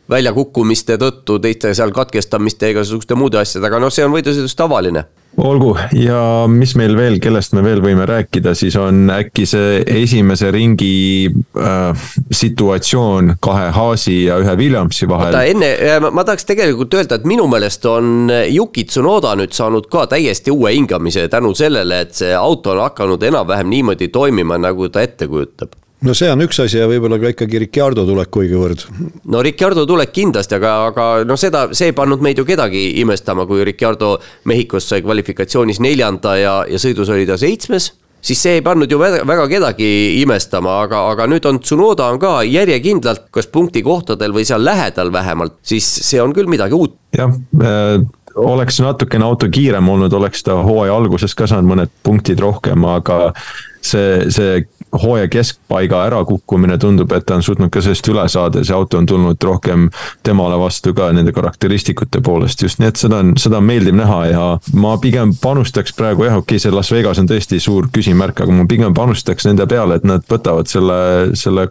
[0.09, 5.05] väljakukkumiste tõttu, teiste seal katkestamiste ja igasuguste muude asjadega, noh, see on võidusõidus tavaline.
[5.39, 10.49] Olgu ja mis meil veel, kellest me veel võime rääkida, siis on äkki see esimese
[10.51, 15.29] ringi äh, situatsioon kahe Haasi ja ühe Williamsi vahel.
[15.29, 19.87] oota, enne, äh, ma tahaks tegelikult öelda, et minu meelest on Yuki Tsunoda nüüd saanud
[19.91, 24.89] ka täiesti uue hingamise tänu sellele, et see auto on hakanud enam-vähem niimoodi toimima, nagu
[24.89, 28.85] ta ette kujutab no see on üks asi ja võib-olla ka ikkagi Ricciardo tulek kuigivõrd.
[29.31, 33.47] no Ricciardo tulek kindlasti, aga, aga no seda, see ei pannud meid ju kedagi imestama,
[33.49, 34.17] kui Ricciardo
[34.49, 37.91] Mehhikos sai kvalifikatsioonis neljanda ja, ja sõidus oli ta seitsmes
[38.21, 39.89] siis see ei pannud ju väga kedagi
[40.19, 45.55] imestama, aga, aga nüüd on Tsunoda on ka järjekindlalt, kas punktikohtadel või seal lähedal vähemalt,
[45.63, 46.97] siis see on küll midagi uut.
[47.15, 47.31] jah
[47.63, 48.07] äh
[48.39, 53.31] oleks natukene auto kiirem olnud, oleks ta hooaja alguses ka saanud mõned punktid rohkem, aga
[53.81, 54.61] see, see
[54.93, 58.97] hooaja keskpaiga ärakukkumine tundub, et ta on suutnud ka sellest üle saada ja see auto
[58.97, 59.87] on tulnud rohkem
[60.25, 62.63] temale vastu ka nende karakteristikute poolest.
[62.65, 66.39] Just, nii et seda on, seda on meeldiv näha ja ma pigem panustaks praegu jah,
[66.39, 69.99] okei okay,, see Las Vegas on tõesti suur küsimärk, aga ma pigem panustaks nende peale,
[69.99, 70.99] et nad võtavad selle,
[71.39, 71.69] selle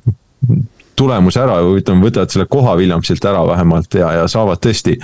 [0.99, 4.99] tulemuse ära või ütleme, võtavad selle koha Williamsilt ära vähemalt ja, ja saavad tõesti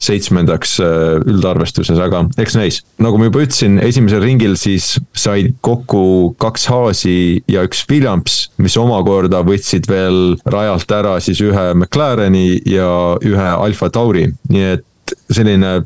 [0.00, 2.80] seitsmendaks äh, üldarvestuses, aga eks näis.
[3.02, 7.16] nagu ma juba ütlesin, esimesel ringil siis said kokku kaks Haasi
[7.50, 12.90] ja üks Williams, mis omakorda võtsid veel rajalt ära siis ühe McLareni ja
[13.20, 15.80] ühe Alfa Tauri, nii et selline,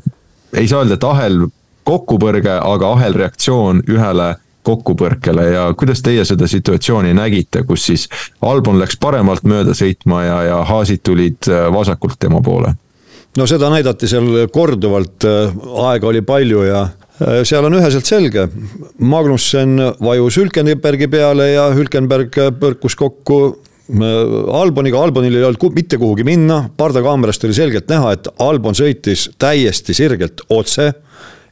[0.55, 1.45] ei saa öelda, et ahel
[1.85, 4.33] kokkupõrge, aga ahelreaktsioon ühele
[4.65, 8.07] kokkupõrkele ja kuidas teie seda situatsiooni nägite, kus siis
[8.41, 12.73] Albon läks paremalt mööda sõitma ja, ja Haasid tulid äh, vasakult tema poole?
[13.39, 15.53] No seda näidati seal korduvalt, äh,
[15.89, 18.47] aega oli palju ja äh, seal on üheselt selge,
[19.03, 24.05] Magnussen vajus Hülkenbergi peale ja Hülkenberg põrkus kokku äh,
[24.61, 29.97] Alboniga, Albonil ei olnud mitte kuhugi minna, pardakaamerast oli selgelt näha, et Albon sõitis täiesti
[29.97, 30.93] sirgelt otse.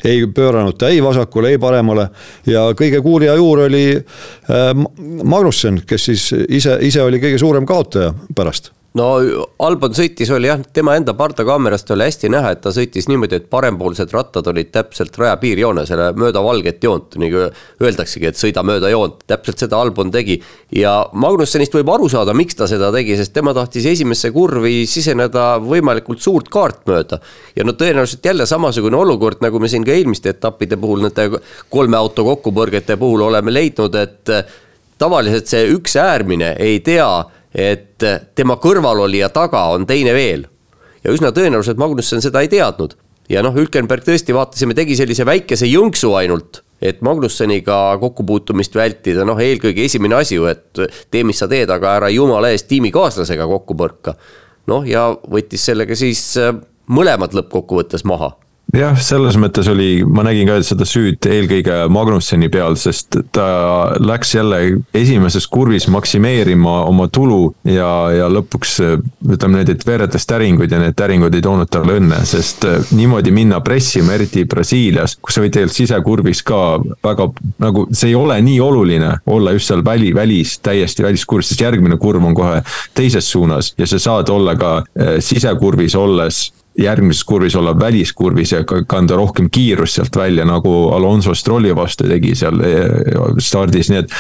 [0.04, 2.10] Ei pööranud ta ei vasakule, ei paremale.
[2.44, 3.86] Ja kõige kuurja juur oli
[5.24, 9.08] Magnussen, kes siis ise, ise oli kõige suurem kaotaja pärast no
[9.64, 13.48] Albon sõitis, oli jah, tema enda pardakaamerast oli hästi näha, et ta sõitis niimoodi, et
[13.52, 17.48] parempoolsed rattad olid täpselt raja piirjoone, selle mööda valget joont, nagu
[17.82, 20.40] öeldaksegi, et sõida mööda joont, täpselt seda Albon tegi.
[20.78, 25.58] ja Magnussenist võib aru saada, miks ta seda tegi, sest tema tahtis esimesse kurvi siseneda
[25.64, 27.20] võimalikult suurt kaart mööda.
[27.56, 31.98] ja no tõenäoliselt jälle samasugune olukord, nagu me siin ka eelmiste etappide puhul nende kolme
[31.98, 34.30] auto kokkupõrgete puhul oleme leidnud, et
[35.02, 37.08] tavaliselt see üks äärmine ei tea
[37.54, 38.04] et
[38.36, 40.48] tema kõrvalolija taga on teine veel.
[41.04, 42.96] ja üsna tõenäoliselt Magnussen seda ei teadnud.
[43.30, 49.40] ja noh, Hülkenberg tõesti vaatasime, tegi sellise väikese jõnksu ainult, et Magnusseniga kokkupuutumist vältida, noh,
[49.40, 53.78] eelkõige esimene asi ju, et tee, mis sa teed, aga ära jumala eest tiimikaaslasega kokku
[53.80, 54.16] põrka.
[54.68, 56.56] noh, ja võttis sellega siis äh,
[56.88, 58.34] mõlemad lõppkokkuvõttes maha
[58.74, 63.46] jah, selles mõttes oli, ma nägin ka seda süüd eelkõige Magnusseni peal, sest ta
[64.02, 64.60] läks jälle
[64.98, 70.98] esimeses kurvis maksimeerima oma tulu ja, ja lõpuks ütleme nüüd, et veeretas täringuid ja need
[70.98, 72.66] täringud ei toonud talle õnne, sest
[72.96, 76.64] niimoodi minna pressima, eriti Brasiilias, kus võid tegelikult sisekurvis ka
[77.06, 77.30] väga
[77.62, 82.00] nagu, see ei ole nii oluline olla just seal väli, välis, täiesti väliskurvis, sest järgmine
[82.02, 82.60] kurv on kohe
[82.98, 86.48] teises suunas ja sa saad olla ka eh, sisekurvis olles
[86.80, 92.34] järgmises kurvis olla väliskurvis ja kanda rohkem kiirust sealt välja, nagu Alonso Strolli vastu tegi
[92.36, 94.16] seal eh, stardis, nii et.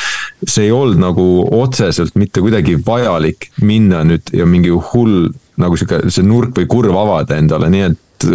[0.48, 1.26] see ei olnud nagu
[1.62, 6.98] otseselt mitte kuidagi vajalik minna nüüd ja mingi hull nagu sihuke, see nurk või kurv
[6.98, 8.28] avada endale, nii et.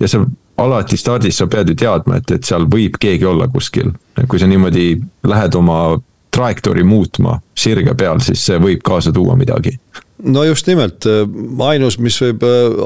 [0.00, 0.24] ja see
[0.62, 3.92] alati stardis sa pead ju teadma, et, et seal võib keegi olla kuskil,
[4.28, 4.94] kui sa niimoodi
[5.28, 5.98] lähed oma
[6.32, 9.76] trajektoori muutma sirge peal, siis see võib kaasa tuua midagi.
[10.22, 11.24] No just nimelt, äh,
[11.66, 12.76] ainus, mis võib äh,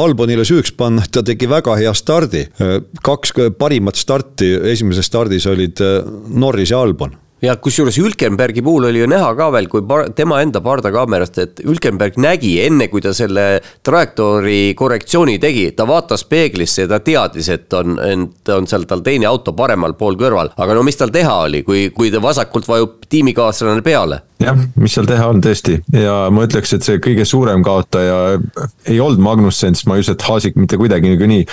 [0.00, 2.46] Albonile süüks panna, ta tegi väga hea stardi.
[2.56, 4.54] Äh, kaks parimat starti.
[4.72, 5.82] Esimeses stardis olid
[6.32, 10.40] Norris ja Albon ja kusjuures Hülkenbergi puhul oli ju näha ka veel, kui par, tema
[10.44, 13.46] enda pardakaamerast, et Hülkenberg nägi enne, kui ta selle
[13.84, 19.04] trajektoori korrektsiooni tegi, ta vaatas peeglisse ja ta teadis, et on, et on seal tal
[19.04, 20.54] teine auto paremal pool kõrval.
[20.56, 24.22] aga no mis tal teha oli, kui, kui ta vasakult vajub tiimikaaslane peale?
[24.42, 28.38] jah, mis seal teha on tõesti ja ma ütleks, et see kõige suurem kaotaja
[28.90, 31.44] ei olnud Magnussen, sest ma ei usu, et Haasik mitte kuidagi niikuinii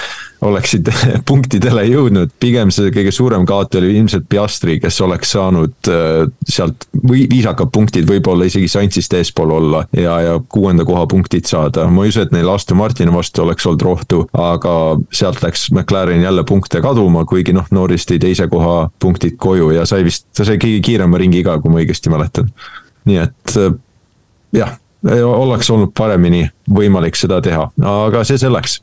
[0.47, 0.89] oleksid
[1.29, 7.23] punktidele jõudnud, pigem see kõige suurem kaotaja oli ilmselt Piastri, kes oleks saanud sealt või
[7.31, 11.87] viisakad punktid võib-olla isegi Saintsist eespool olla ja, ja kuuenda koha punktid saada.
[11.87, 14.75] ma ei usu, et neil Aston Martini vastu oleks olnud rohtu, aga
[15.13, 19.85] sealt läks McLaren jälle punkte kaduma, kuigi noh, Norris tõi teise koha punktid koju ja
[19.89, 22.51] sai vist, ta sai kõige kiirema ringi ka, kui ma õigesti mäletan.
[23.09, 23.73] nii et äh,
[24.55, 24.77] jah,
[25.25, 28.81] oleks olnud paremini võimalik seda teha, aga see selleks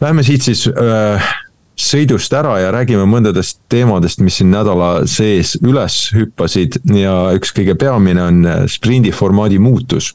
[0.00, 1.28] Lähme siit siis äh,
[1.76, 7.76] sõidust ära ja räägime mõndadest teemadest, mis siin nädala sees üles hüppasid ja üks kõige
[7.78, 10.14] peamine on äh, sprindi formaadi muutus.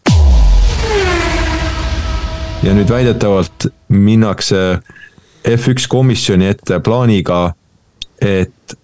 [2.64, 4.80] ja nüüd väidetavalt minnakse
[5.46, 7.54] F1 komisjoni ette plaaniga,
[8.22, 8.76] et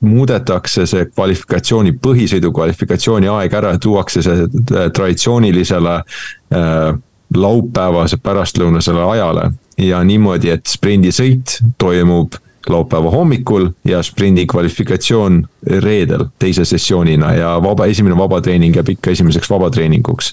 [0.00, 6.96] muudetakse see kvalifikatsiooni, põhisõidu kvalifikatsiooni aeg ära, tuuakse see äh, traditsioonilisele äh,
[7.34, 15.42] laupäevase pärastlõunasele ajale ja niimoodi, et sprindisõit toimub laupäeva hommikul ja sprindi kvalifikatsioon
[15.82, 20.32] reedel teise sessioonina ja vaba, esimene vabatreening jääb ikka esimeseks vabatreeninguks.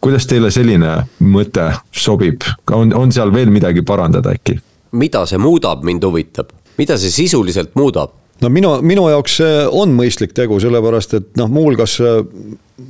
[0.00, 4.60] kuidas teile selline mõte sobib, on, on seal veel midagi parandada äkki?
[4.92, 8.14] mida see muudab, mind huvitab, mida see sisuliselt muudab?
[8.42, 9.40] No minu, minu jaoks
[9.74, 12.20] on mõistlik tegu, sellepärast et noh, muuhulgas äh,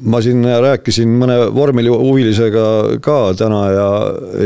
[0.04, 2.66] ma siin rääkisin mõne vormelihuvilisega
[3.04, 3.90] ka täna ja,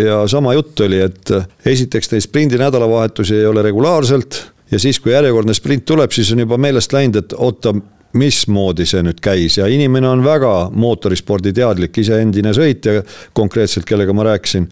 [0.05, 1.33] ja sama jutt oli, et
[1.67, 4.39] esiteks neid sprindi nädalavahetusi ei ole regulaarselt
[4.73, 7.75] ja siis, kui järjekordne sprint tuleb, siis on juba meelest läinud, et oota,
[8.13, 13.01] mismoodi see nüüd käis ja inimene on väga mootorispordi teadlik, ise endine sõitja
[13.33, 14.67] konkreetselt, kellega ma rääkisin.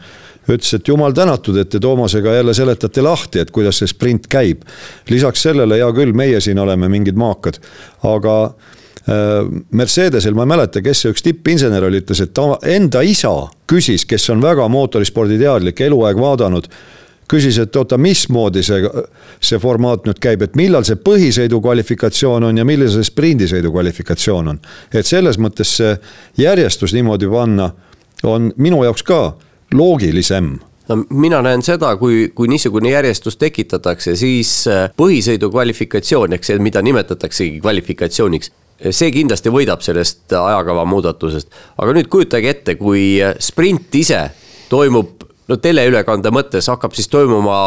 [0.57, 4.62] Ütles, et jumal tänatud, et te Toomasega jälle seletate lahti, et kuidas see sprint käib.
[5.11, 7.61] lisaks sellele, hea küll, meie siin oleme mingid maakad,
[8.03, 13.03] aga äh, Mercedesel, ma ei mäleta, kes see üks tippinsener oli, ütles, et ta enda
[13.03, 13.34] isa
[13.70, 16.70] küsis, kes on väga mootorispordi teadlik, eluaeg vaadanud
[17.30, 18.80] küsis, et oota, mismoodi see,
[19.42, 24.51] see formaat nüüd käib, et millal see põhisõidu kvalifikatsioon on ja millal see sprindisõidu kvalifikatsioon
[24.55, 24.59] on.
[24.92, 25.94] et selles mõttes see
[26.40, 27.70] järjestus niimoodi panna
[28.26, 29.20] on minu jaoks ka
[29.74, 30.56] loogilisem
[30.88, 36.58] no mina näen seda, kui, kui niisugune järjestus tekitatakse, siis äh, põhisõidu kvalifikatsioon ehk see,
[36.62, 38.52] mida nimetataksegi kvalifikatsiooniks,
[38.90, 41.50] see kindlasti võidab sellest ajakava muudatusest.
[41.78, 44.24] aga nüüd kujutage ette, kui sprint ise
[44.70, 47.58] toimub no teleülekande mõttes hakkab siis toimuma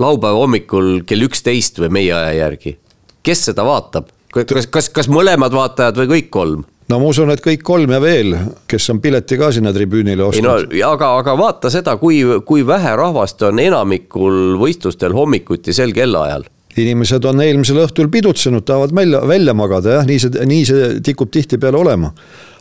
[0.00, 2.76] laupäeva hommikul kell üksteist või meie aja järgi.
[3.22, 6.64] kes seda vaatab, kas, kas, kas mõlemad vaatajad või kõik kolm?
[6.90, 8.36] No ma usun, et kõik kolm ja veel,
[8.70, 10.70] kes on pileti ka sinna tribüünile ostnud.
[10.70, 16.48] No, aga, aga vaata seda, kui, kui vähe rahvast on enamikul võistlustel hommikuti sel kellaajal
[16.80, 21.32] inimesed on eelmisel õhtul pidutsenud, tahavad välja, välja magada jah, nii see, nii see tikub
[21.34, 22.12] tihtipeale olema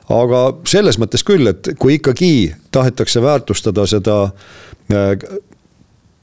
[0.10, 5.12] aga selles mõttes küll, et kui ikkagi tahetakse väärtustada seda äh,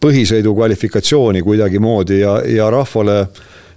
[0.03, 3.23] põhisõidu kvalifikatsiooni kuidagimoodi ja, ja rahvale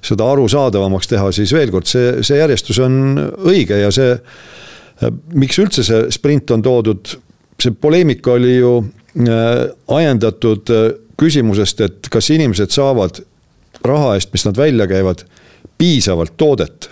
[0.06, 3.18] seda arusaadavamaks teha, siis veel kord, see, see järjestus on
[3.50, 7.16] õige ja see, äh, miks üldse see sprint on toodud,
[7.60, 9.66] see poleemika oli ju äh,
[10.00, 10.74] ajendatud
[11.20, 13.20] küsimusest, et kas inimesed saavad
[13.86, 15.26] raha eest, mis nad välja käivad,
[15.80, 16.89] piisavalt toodet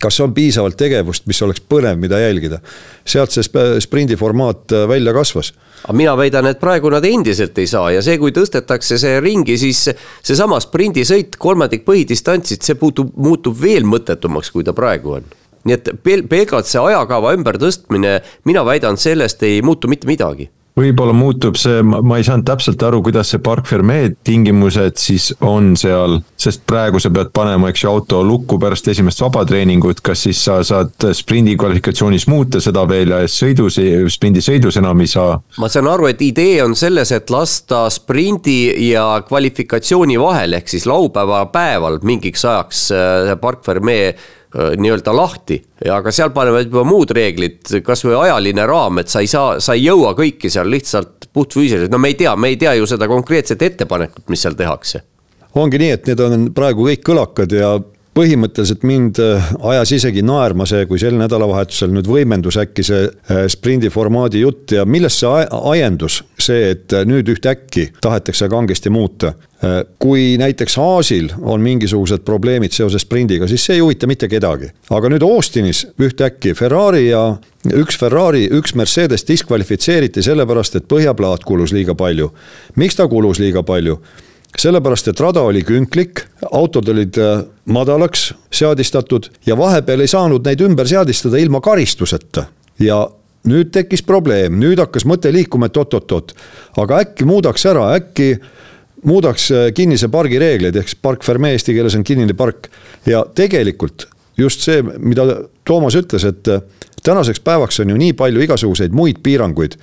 [0.00, 2.60] kas on piisavalt tegevust, mis oleks põnev, mida jälgida.
[3.08, 3.44] sealt see
[3.80, 5.52] sprindi formaat äh, välja kasvas.
[5.84, 9.58] aga mina väidan, et praegu nad endiselt ei saa ja see, kui tõstetakse see ringi,
[9.58, 9.88] siis
[10.22, 15.34] seesama sprindisõit, kolmandik põhidistantsit, see puutub, muutub veel mõttetumaks, kui ta praegu on
[15.68, 15.88] nii et
[16.30, 20.48] pelgalt see ajakava ümbertõstmine, mina väidan, sellest ei muutu mitte midagi
[20.78, 25.72] võib-olla muutub see, ma ei saanud täpselt aru, kuidas see Park Fermee tingimused siis on
[25.78, 30.42] seal, sest praegu sa pead panema, eks ju, auto lukku pärast esimest vabatreeningut, kas siis
[30.44, 33.80] sa saad sprindi kvalifikatsioonis muuta seda veel ja sõidus,
[34.14, 35.38] sprindisõidus enam ei saa?
[35.58, 40.86] ma saan aru, et idee on selles, et lasta sprindi ja kvalifikatsiooni vahel, ehk siis
[40.88, 44.12] laupäeva päeval mingiks ajaks äh, Park Fermee
[44.54, 45.58] nii-öelda lahti
[45.92, 49.84] aga seal panevad juba muud reeglid, kasvõi ajaline raam, et sa ei saa, sa ei
[49.84, 53.62] jõua kõiki seal lihtsalt puhtfüüsiliselt, no me ei tea, me ei tea ju seda konkreetset
[53.62, 55.02] ettepanekut, mis seal tehakse.
[55.58, 57.76] ongi nii, et need on praegu kõik kõlakad ja
[58.18, 63.44] põhimõtteliselt mind äh, ajas isegi naerma see, kui sel nädalavahetusel nüüd võimendus äkki see äh,
[63.50, 65.44] sprindi formaadi jutt ja millest see
[65.74, 69.34] ajendus, see, et äh, nüüd ühtäkki tahetakse kangesti muuta.
[69.98, 74.68] kui näiteks Aasil on mingisugused probleemid seoses sprindiga, siis see ei huvita mitte kedagi.
[74.94, 77.24] aga nüüd Austinis ühtäkki Ferrari ja
[77.74, 82.30] üks Ferrari, üks Mercedes diskvalifitseeriti sellepärast, et põhjaplaat kulus liiga palju.
[82.76, 83.98] miks ta kulus liiga palju?
[84.58, 90.62] Sellepärast, et rada oli künklik, autod olid äh, madalaks seadistatud ja vahepeal ei saanud neid
[90.64, 92.46] ümber seadistada ilma karistuseta.
[92.78, 93.08] ja
[93.48, 96.34] nüüd tekkis probleem, nüüd hakkas mõte liikuma, et oot-oot-oot,
[96.78, 98.36] aga äkki muudaks ära, äkki
[99.04, 102.70] muudaks äh, kinnise pargi reegleid, ehk siis park fermee eesti keeles on kinnine park.
[103.06, 105.26] ja tegelikult just see, mida
[105.66, 106.62] Toomas ütles, et äh,
[107.02, 109.78] tänaseks päevaks on ju nii palju igasuguseid muid piiranguid.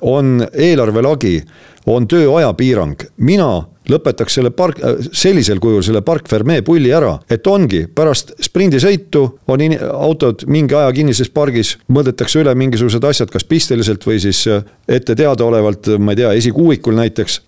[0.00, 1.40] On eelarvelagi,
[1.86, 7.14] on tööaja piirang, mina lõpetaks selle park, äh, sellisel kujul selle Park Fermee pulli ära,
[7.30, 13.30] et ongi pärast sprindisõitu on in, autod mingi aja kinnises pargis, mõõdetakse üle mingisugused asjad,
[13.30, 17.40] kas pisteliselt või siis äh, ette teadaolevalt, ma ei tea, esikuuikul näiteks.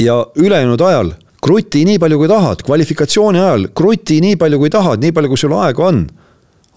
[0.00, 5.02] ja ülejäänud ajal kruti nii palju, kui tahad, kvalifikatsiooni ajal kruti nii palju, kui tahad,
[5.02, 6.04] nii palju, kui sul aega on.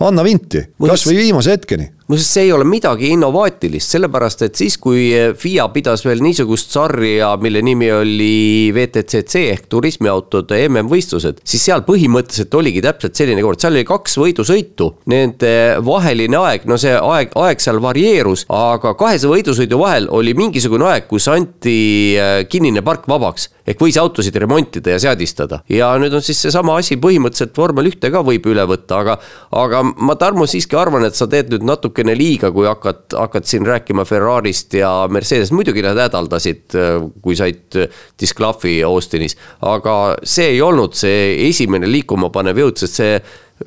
[0.04, 5.08] Anna vinti, kasvõi viimase hetkeni muuseas, see ei ole midagi innovaatilist, sellepärast et siis, kui
[5.40, 12.54] FIA pidas veel niisugust sarja, mille nimi oli VTCC ehk turismiautode MM-võistlused, siis seal põhimõtteliselt
[12.60, 14.92] oligi täpselt selline kord, seal oli kaks võidusõitu.
[15.12, 15.52] Nende
[15.86, 21.10] vaheline aeg, no see aeg, aeg seal varieerus, aga kahese võidusõidu vahel oli mingisugune aeg,
[21.10, 21.78] kus anti
[22.20, 23.50] äh, kinnine park vabaks.
[23.66, 25.64] Ehk võis autosid remontida ja seadistada.
[25.74, 29.16] Ja nüüd on siis seesama asi põhimõtteliselt vormel ühte ka võib üle võtta, aga,
[29.58, 33.46] aga ma Tarmo siiski arvan, et sa teed nüüd natuke natukene liiga, kui hakkad, hakkad
[33.48, 36.76] siin rääkima Ferrarist ja Mercedes, muidugi nad hädaldasid,
[37.22, 37.72] kui said
[38.20, 39.38] disklahvi Austinis.
[39.62, 43.18] aga see ei olnud see esimene liikuma panev jõud, sest see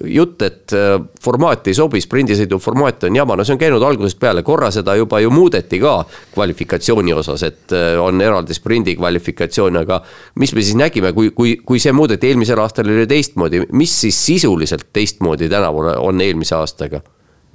[0.05, 4.19] jutt, et äh, formaat ei sobi, sprindisõidu formaat on jama, no see on käinud algusest
[4.21, 6.03] peale, korra seda juba ju muudeti ka
[6.35, 10.03] kvalifikatsiooni osas, et äh, on eraldi sprindi kvalifikatsioon, aga
[10.37, 14.21] mis me siis nägime, kui, kui, kui see muudeti eelmisel aastal oli teistmoodi, mis siis
[14.27, 17.01] sisuliselt teistmoodi tänavu on eelmise aastaga?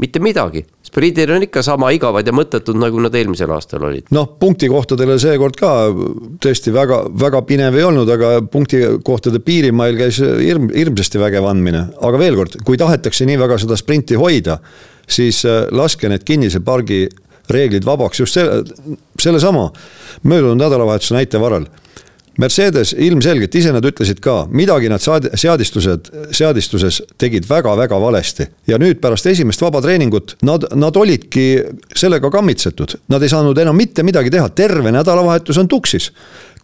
[0.01, 4.07] Mitte midagi, sprindid on ikka sama igavad ja mõttetud, nagu nad eelmisel aastal olid.
[4.15, 5.73] noh, punktikohtadele seekord ka
[6.43, 11.85] tõesti väga, väga pinev ei olnud, aga punktikohtade piirimail käis hirm, hirmsasti vägev andmine.
[12.01, 14.57] aga veel kord, kui tahetakse nii väga seda sprinti hoida,
[15.07, 17.05] siis äh, laske need kinnise pargi
[17.51, 18.63] reeglid vabaks just selle,
[19.19, 19.69] sellesama
[20.23, 21.67] möödunud nädalavahetuse näite varal
[22.41, 28.47] Mercedes ilmselgelt, ise nad ütlesid ka, midagi nad saad-, seadistused, seadistuses tegid väga-väga valesti.
[28.67, 31.63] ja nüüd pärast esimest vaba treeningut nad, nad olidki
[31.95, 32.95] sellega kammitsetud.
[33.13, 36.11] Nad ei saanud enam mitte midagi teha, terve nädalavahetus on tuksis.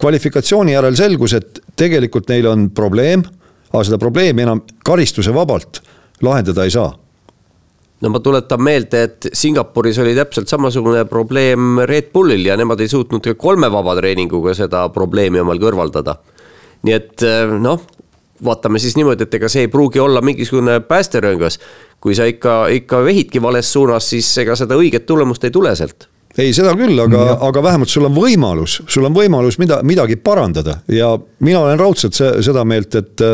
[0.00, 3.22] kvalifikatsiooni järel selgus, et tegelikult neil on probleem,
[3.70, 5.82] aga seda probleemi enam karistuse vabalt
[6.20, 6.90] lahendada ei saa
[8.00, 12.88] no ma tuletan meelde, et Singapuris oli täpselt samasugune probleem Red Bullil ja nemad ei
[12.88, 16.16] suutnud ka kolme vabatreeninguga seda probleemi omal kõrvaldada.
[16.82, 17.82] nii et eh, noh,
[18.44, 21.60] vaatame siis niimoodi, et ega see ei pruugi olla mingisugune päästerõngas.
[22.00, 26.08] kui sa ikka, ikka vehidki vales suunas, siis ega seda õiget tulemust ei tule sealt
[26.38, 30.78] ei, seda küll, aga, aga vähemalt sul on võimalus, sul on võimalus mida, midagi parandada
[30.88, 31.10] ja
[31.42, 33.24] mina olen raudselt see, seda meelt, et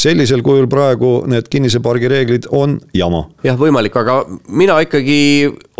[0.00, 3.26] sellisel kujul praegu need kinnise pargi reeglid on jama.
[3.46, 5.18] jah, võimalik, aga mina ikkagi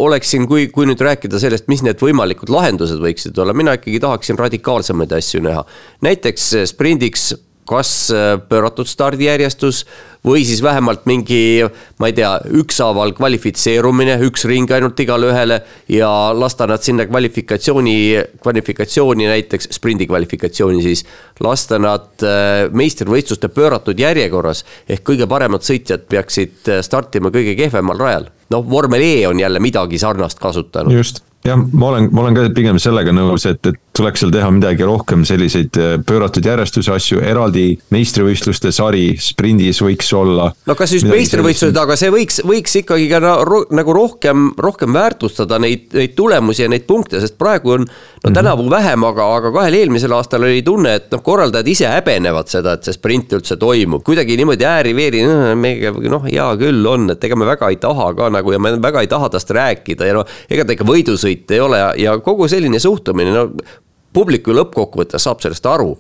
[0.03, 4.39] oleksin, kui, kui nüüd rääkida sellest, mis need võimalikud lahendused võiksid olla, mina ikkagi tahaksin
[4.41, 5.65] radikaalsemaid asju näha.
[6.07, 7.33] näiteks sprindiks
[7.69, 9.85] kas äh, pööratud stardijärjestus
[10.27, 11.63] või siis vähemalt mingi,
[12.03, 15.61] ma ei tea, ükshaaval kvalifitseerumine, üks ring ainult igale ühele
[15.93, 17.97] ja lasta nad sinna kvalifikatsiooni,
[18.43, 21.05] kvalifikatsiooni näiteks, sprindi kvalifikatsiooni siis,
[21.45, 24.65] lasta nad äh, meistrivõistluste pööratud järjekorras.
[24.89, 28.29] ehk kõige paremad sõitjad peaksid äh, startima kõige kehvemal rajal.
[28.51, 30.93] noh, vormel E on jälle midagi sarnast kasutanud.
[30.93, 34.49] just jah, ma olen, ma olen ka pigem sellega nõus, et, et tuleks seal teha
[34.53, 40.51] midagi rohkem selliseid äh, pööratud järjestuse asju, eraldi meistrivõistluste sari sprindis võiks olla.
[40.69, 45.89] no kas just meistrivõistlused, aga see võiks, võiks ikkagi ka nagu rohkem, rohkem väärtustada neid,
[45.97, 48.37] neid tulemusi ja neid punkte, sest praegu on no mhm.
[48.37, 52.77] tänavu vähem, aga, aga kahel eelmisel aastal oli tunne, et noh, korraldajad ise häbenevad seda,
[52.77, 54.05] et see sprint üldse toimub.
[54.07, 55.25] kuidagi niimoodi ääri-veeri,
[55.57, 58.77] meiega noh, hea küll on, et ega me väga ei taha ka nagu ja me
[58.83, 62.17] väga ei taha tast rääkida ja no ega ta ikka võidusõit ei ole ja, ja
[62.25, 63.49] kogu selline suhtumine, no
[64.17, 65.95] publiku lõppkokkuvõttes saab sellest aru.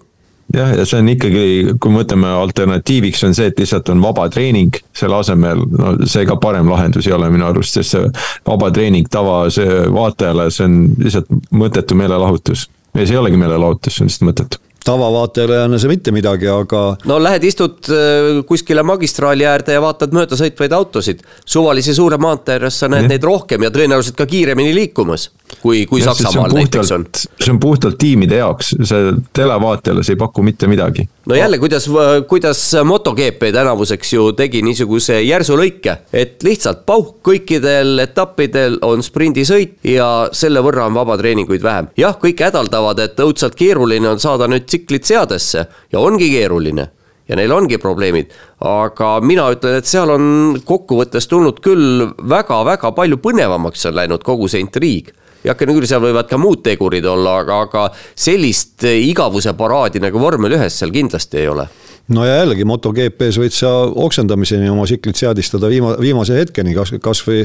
[0.55, 1.47] Jah, ja see on ikkagi,
[1.83, 4.79] kui me mõtleme alternatiiviks on see, et lihtsalt on vaba treening.
[4.97, 8.13] Selle asemel, no see ka parem lahendus ei ole minu arust, sest see
[8.47, 12.69] vaba treening tava, see vaatajale, see on lihtsalt mõttetu meelelahutus.
[12.95, 16.49] ja see ei olegi meelelahutus, see on lihtsalt mõttetu tavavaatajale ei anna see mitte midagi,
[16.51, 16.83] aga.
[17.11, 21.23] no lähed istud äh, kuskile magistraali äärde ja vaatad möödasõitvaid autosid.
[21.45, 23.15] suvalise suure maantee ääres sa näed ja.
[23.15, 25.31] neid rohkem ja tõenäoliselt ka kiiremini liikumas,
[25.63, 27.07] kui, kui ja, Saksamaal näiteks on.
[27.17, 31.09] see on puhtalt tiimide jaoks, see televaatajale see ei paku mitte midagi.
[31.27, 31.89] no jälle, kuidas,
[32.29, 39.79] kuidas MotoGP tänavuseks ju tegi niisuguse järsu lõike, et lihtsalt pauh kõikidel etappidel on sprindisõit
[39.85, 41.91] ja selle võrra on vabatreeninguid vähem.
[41.99, 46.91] jah, kõik hädaldavad, et õudselt keeruline on saada nüüd tsiklit seadesse ja ongi keeruline
[47.29, 48.31] ja neil ongi probleemid.
[48.61, 54.49] aga mina ütlen, et seal on kokkuvõttes tulnud küll väga-väga palju põnevamaks on läinud kogu
[54.49, 55.13] see intriig
[55.45, 60.57] heakene küll, seal võivad ka muud tegurid olla, aga, aga sellist igavuse paraadi nagu vormel
[60.59, 61.69] ühes seal kindlasti ei ole
[62.15, 63.71] no ja jällegi MotoGP-s võid sa
[64.07, 67.45] oksendamiseni oma tsiklit seadistada viima-, viimase hetkeni, kas, kasvõi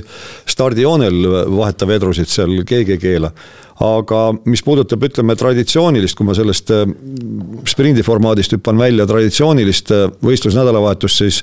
[0.50, 1.20] stardijoonel
[1.56, 3.32] vaheta vedrusid seal keegi ei keela.
[3.82, 6.84] Aga mis puudutab, ütleme traditsioonilist, kui ma sellest äh,
[7.70, 11.42] sprindi formaadist hüppan välja, traditsioonilist äh, võistlusnädalavahetust, siis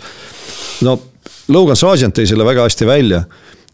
[0.87, 0.95] no
[1.51, 3.25] Logan Sargent tõi selle väga hästi välja,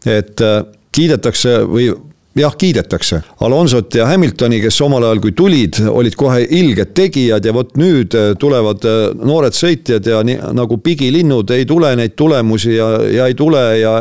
[0.09, 0.63] et äh,
[0.95, 1.91] kiidetakse või
[2.35, 3.21] jah, kiidetakse.
[3.45, 8.15] Alonsot ja Hamiltoni, kes omal ajal, kui tulid, olid kohe ilged tegijad ja vot nüüd
[8.39, 8.83] tulevad
[9.21, 13.95] noored sõitjad ja nii nagu pigilinnud ei tule neid tulemusi ja, ja ei tule ja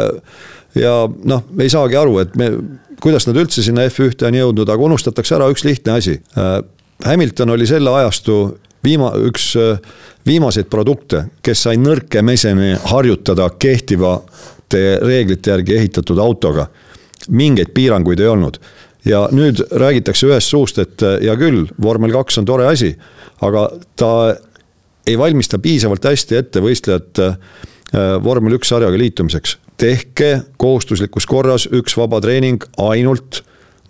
[0.75, 2.49] ja noh, ei saagi aru, et me
[3.05, 6.19] kuidas nad üldse sinna F1-te on jõudnud, aga unustatakse ära üks lihtne asi.
[6.39, 6.59] Äh,
[7.05, 8.39] Hamilton oli selle ajastu
[8.87, 9.79] viima-, üks äh,
[10.27, 16.69] viimaseid produkte, kes sai nõrkemeseni harjutada kehtivate reeglite järgi ehitatud autoga.
[17.29, 18.59] Mingeid piiranguid ei olnud.
[19.05, 22.95] Ja nüüd räägitakse ühest suust, et äh, hea küll, vormel kaks on tore asi,
[23.45, 23.69] aga
[24.01, 24.11] ta
[25.07, 27.21] ei valmista piisavalt hästi ette võistlejat
[28.25, 29.59] vormel üks sarjaga liitumiseks.
[29.79, 33.43] Tehke kohustuslikus korras üks vaba treening ainult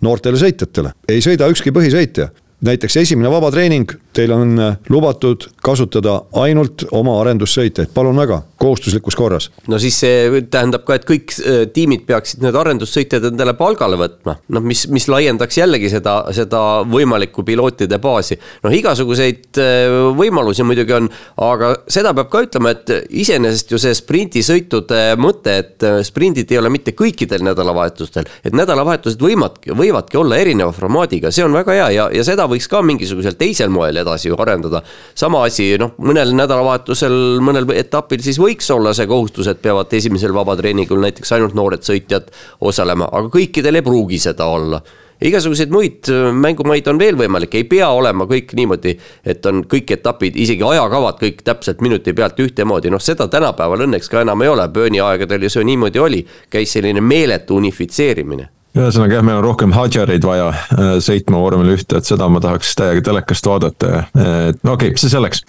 [0.05, 2.29] noortele sõitjatele, ei sõida ükski põhisõitja.
[2.65, 4.55] Näiteks esimene vabatreening, teil on
[4.89, 9.49] lubatud kasutada ainult oma arendussõitjaid, palun väga kohustuslikus korras.
[9.67, 14.37] no siis see tähendab ka, et kõik äh, tiimid peaksid need arendussõitjad endale palgale võtma.
[14.55, 18.37] noh, mis, mis laiendaks jällegi seda, seda võimalikku pilootide baasi.
[18.63, 21.09] noh, igasuguseid äh, võimalusi muidugi on,
[21.43, 26.61] aga seda peab ka ütlema, et iseenesest ju see sprindisõitude mõte, et äh, sprindid ei
[26.61, 31.91] ole mitte kõikidel nädalavahetustel, et nädalavahetused võivadki, võivadki olla erineva formaadiga, see on väga hea
[31.97, 34.83] ja, ja seda võiks ka mingisugusel teisel moel edasi ju arendada.
[35.15, 40.33] sama asi, noh, mõnel nädalavahetusel, mõnel etapil siis võiks olla see kohustus, et peavad esimesel
[40.35, 42.29] vabatreeningul näiteks ainult noored sõitjad
[42.61, 44.81] osalema, aga kõikidel ei pruugi seda olla.
[45.23, 49.93] Igasuguseid muid äh, mängumaid on veel võimalik, ei pea olema kõik niimoodi, et on kõik
[49.95, 54.51] etapid, isegi ajakavad kõik täpselt minuti pealt ühtemoodi, noh seda tänapäeval õnneks ka enam ei
[54.51, 58.49] ole, Burni aegadel ju see niimoodi oli, käis selline meeletu unifitseerimine.
[58.75, 62.75] Ühesõnaga jah, meil on rohkem Hadjareid vaja äh, sõitma vormel ühte, et seda ma tahaks
[62.75, 65.45] täiega telekast vaadata, et okei okay,, see selleks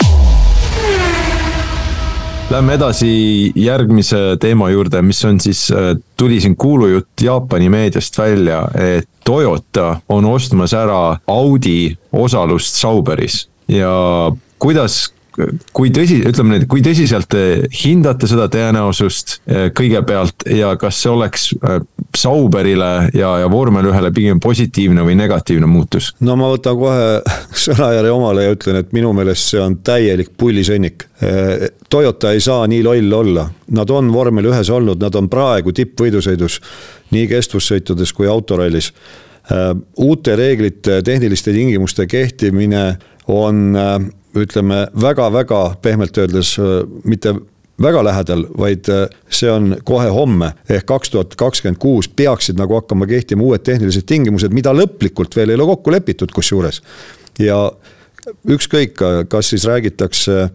[2.47, 3.09] Lähme edasi
[3.59, 9.97] järgmise teema juurde, mis on siis, äh, tuli siin kuulujutt Jaapani meediast välja, et Toyota
[10.09, 13.48] on ostmas ära Audi osalust Sauberis.
[13.68, 15.12] Ja kuidas
[15.76, 17.42] kui tõsi, ütleme nüüd, kui tõsiselt te
[17.82, 21.78] hindate seda tõenäosust eh, kõigepealt ja kas see oleks eh,
[22.16, 26.12] Sauberile ja, ja vormel ühele pigem positiivne või negatiivne muutus?
[26.24, 27.08] no ma võtan kohe
[27.66, 31.06] sõnajärje omale ja ütlen, et minu meelest see on täielik pullisõnnik.
[31.20, 33.46] Eh, Toyota ei saa nii loll olla,
[33.76, 36.60] nad on vormel ühes olnud, nad on praegu tippvõidusõidus
[37.14, 38.92] nii kestvussõitudes kui autorallis
[40.02, 42.96] uute reeglite, tehniliste tingimuste kehtimine
[43.30, 43.76] on
[44.44, 46.56] ütleme väga-väga pehmelt öeldes
[47.04, 47.34] mitte
[47.82, 48.88] väga lähedal, vaid
[49.28, 54.06] see on kohe homme ehk kaks tuhat kakskümmend kuus peaksid nagu hakkama kehtima uued tehnilised
[54.08, 56.80] tingimused, mida lõplikult veel ei ole kokku lepitud, kusjuures.
[57.38, 57.58] ja
[58.48, 58.96] ükskõik,
[59.28, 60.48] kas siis räägitakse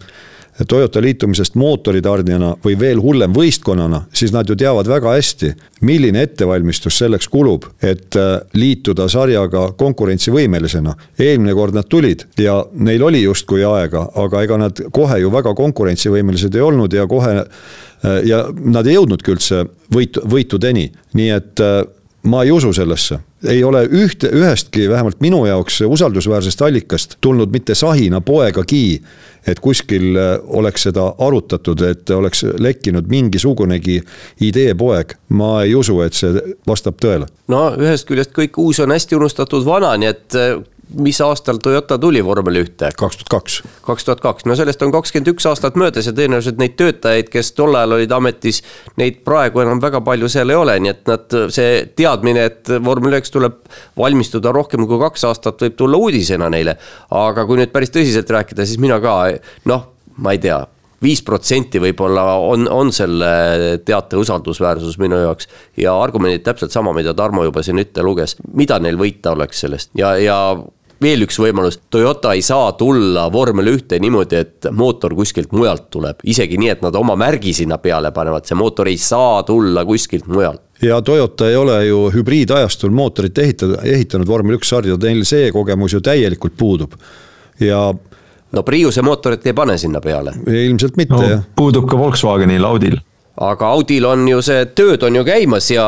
[0.67, 5.51] Toyota liitumisest mootoritarnijana või veel hullem võistkonnana, siis nad ju teavad väga hästi,
[5.88, 10.95] milline ettevalmistus selleks kulub, et äh, liituda sarjaga konkurentsivõimelisena.
[11.19, 15.53] eelmine kord nad tulid ja neil oli justkui aega, aga ega nad kohe ju väga
[15.55, 21.59] konkurentsivõimelised ei olnud ja kohe äh, ja nad ei jõudnudki üldse võitu, võitudeni, nii et
[21.59, 21.81] äh,
[22.23, 23.19] ma ei usu sellesse.
[23.47, 29.01] Ei ole ühte, ühestki, vähemalt minu jaoks usaldusväärsest allikast tulnud mitte sahina poegagi,
[29.47, 34.01] et kuskil äh, oleks seda arutatud, et oleks lekkinud mingisugunegi
[34.41, 35.15] ideepoeg.
[35.30, 37.26] ma ei usu, et see vastab tõele.
[37.47, 40.57] no ühest küljest kõik uus on hästi unustatud vana, nii et äh,
[40.99, 42.89] mis aastal Toyota tuli vormel ühte?
[42.97, 43.57] kaks tuhat kaks.
[43.85, 47.53] kaks tuhat kaks, no sellest on kakskümmend üks aastat möödas ja tõenäoliselt neid töötajaid, kes
[47.57, 48.61] tol ajal olid ametis,
[49.01, 53.18] neid praegu enam väga palju seal ei ole, nii et nad, see teadmine, et vormel
[53.18, 53.61] üheks tuleb
[53.97, 56.77] valmistuda rohkem kui kaks aastat, võib tulla uudisena neile.
[57.22, 59.18] aga kui nüüd päris tõsiselt rääkida, siis mina ka
[59.72, 59.89] noh,
[60.22, 60.61] ma ei tea
[61.01, 63.31] viis protsenti võib-olla on, on selle
[63.85, 65.47] teate usaldusväärsus minu jaoks.
[65.77, 69.91] ja argumendid täpselt sama, mida Tarmo juba siin ette luges, mida neil võita oleks sellest
[69.97, 70.38] ja, ja
[71.01, 76.21] veel üks võimalus, Toyota ei saa tulla vormel ühte niimoodi, et mootor kuskilt mujalt tuleb,
[76.23, 80.29] isegi nii, et nad oma märgi sinna peale panevad, see mootor ei saa tulla kuskilt
[80.31, 85.51] mujalt ja Toyota ei ole ju hübriidajastul mootorit ehitada, ehitanud vormel üks sarja, neil see
[85.53, 86.95] kogemus ju täielikult puudub.
[87.59, 87.83] ja
[88.51, 90.33] no Priuse mootorit ei pane sinna peale.
[90.47, 91.45] ilmselt mitte no, jah.
[91.55, 92.97] puudub ka Volkswagenil, Audil
[93.41, 95.85] aga Audil on ju see, tööd on ju käimas ja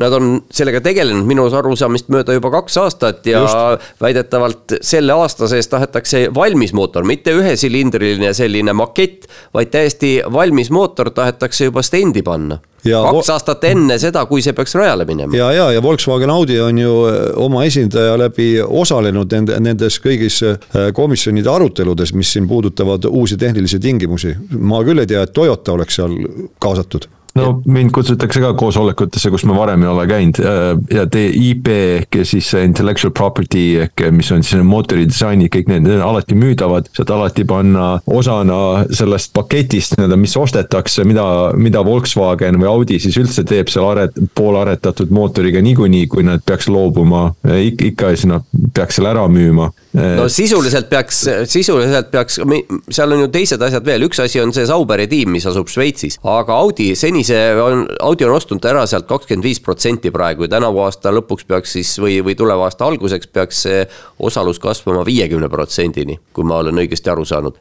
[0.00, 1.26] nad on sellega tegelenud.
[1.28, 3.90] Minu arusaamist mööda juba kaks aastat ja Just.
[4.02, 11.12] väidetavalt selle aasta sees tahetakse valmis mootor, mitte ühesilindriline selline makett, vaid täiesti valmis mootor
[11.14, 15.36] tahetakse juba stendi panna Ja kaks aastat enne seda, kui see peaks rajale minema.
[15.36, 20.40] ja, ja, ja Volkswagen Audi on ju äh, oma esindaja läbi osalenud nende, nendes kõigis
[20.46, 20.58] äh,
[20.96, 24.36] komisjonide aruteludes, mis siin puudutavad uusi tehnilisi tingimusi.
[24.58, 26.16] ma küll ei tea, et Toyota oleks seal
[26.58, 27.08] kaasatud
[27.38, 32.20] no mind kutsutakse ka koosolekutesse, kus ma varem ei ole käinud äh, ja IP ehk
[32.28, 36.90] siis intellectual property ehk mis on siis mootori disainid, kõik need, need on alati müüdavad.
[36.96, 41.24] saad alati panna osana sellest paketist nii-öelda, mis ostetakse, mida,
[41.56, 46.68] mida Volkswagen või Audi siis üldse teeb seal aret-, poolaretatud mootoriga niikuinii, kui nad peaks
[46.70, 47.30] loobuma.
[47.44, 49.70] ikka, ikka siis nad peaks selle ära müüma.
[50.16, 52.40] no sisuliselt peaks, sisuliselt peaks,
[52.90, 56.20] seal on ju teised asjad veel, üks asi on see Sauberi tiim, mis asub Šveitsis,
[56.22, 60.54] aga Audi seni senise on, Audi on ostnud ära sealt kakskümmend viis protsenti praegu ja
[60.56, 63.82] tänavu aasta lõpuks peaks siis või, või tuleva aasta alguseks peaks see
[64.18, 67.60] osalus kasvama viiekümne protsendini, kui ma olen õigesti aru saanud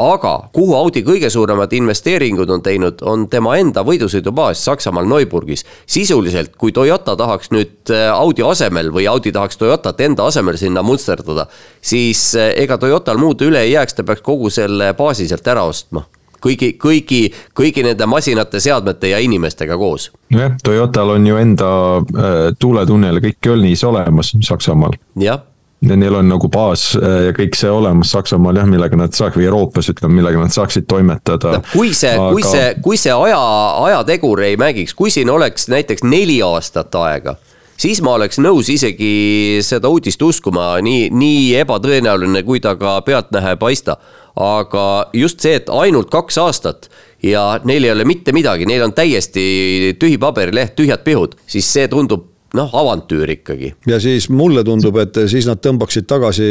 [0.00, 5.64] aga kuhu Audi kõige suuremad investeeringud on teinud, on tema enda võidusõidubaas Saksamaal Neuburgis.
[5.86, 11.46] sisuliselt, kui Toyota tahaks nüüd Audi asemel või Audi tahaks Toyotat enda asemel sinna musterdada,
[11.80, 16.06] siis ega Toyotal muud üle ei jääks, ta peaks kogu selle baasi sealt ära ostma
[16.42, 17.20] kõigi, kõigi,
[17.56, 20.10] kõigi nende masinate, seadmete ja inimestega koos.
[20.30, 24.98] nojah, Toyotal on ju enda äh, tuuletunnel kõik Kölnis olemas Saksamaal.
[25.20, 25.46] jah
[25.80, 29.38] ja neil on nagu baas äh, ja kõik see olemas Saksamaal jah, millega nad saaks
[29.38, 31.60] või Euroopas ütleme, millega nad saaksid toimetada.
[31.72, 33.40] kui see aga..., kui see, kui see aja,
[33.86, 37.38] ajategur ei mängiks, kui siin oleks näiteks neli aastat aega
[37.80, 43.54] siis ma oleks nõus isegi seda uudist uskuma, nii, nii ebatõenäoline, kui ta ka pealtnäha
[43.54, 43.96] ei paista.
[44.36, 44.86] Aga
[45.16, 46.90] just see, et ainult kaks aastat
[47.22, 51.88] ja neil ei ole mitte midagi, neil on täiesti tühi paberileht, tühjad pihud, siis see
[51.90, 53.72] tundub noh, avantüür ikkagi.
[53.86, 56.48] ja siis mulle tundub, et siis nad tõmbaksid tagasi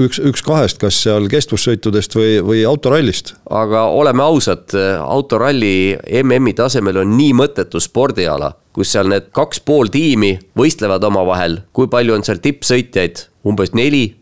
[0.00, 3.34] üks, üks kahest, kas seal kestvussõitudest või, või autorallist.
[3.50, 9.90] aga oleme ausad, autoralli MM-i tasemel on nii mõttetu spordiala, kus seal need kaks pool
[9.92, 14.17] tiimi võistlevad omavahel, kui palju on seal tippsõitjaid, umbes neli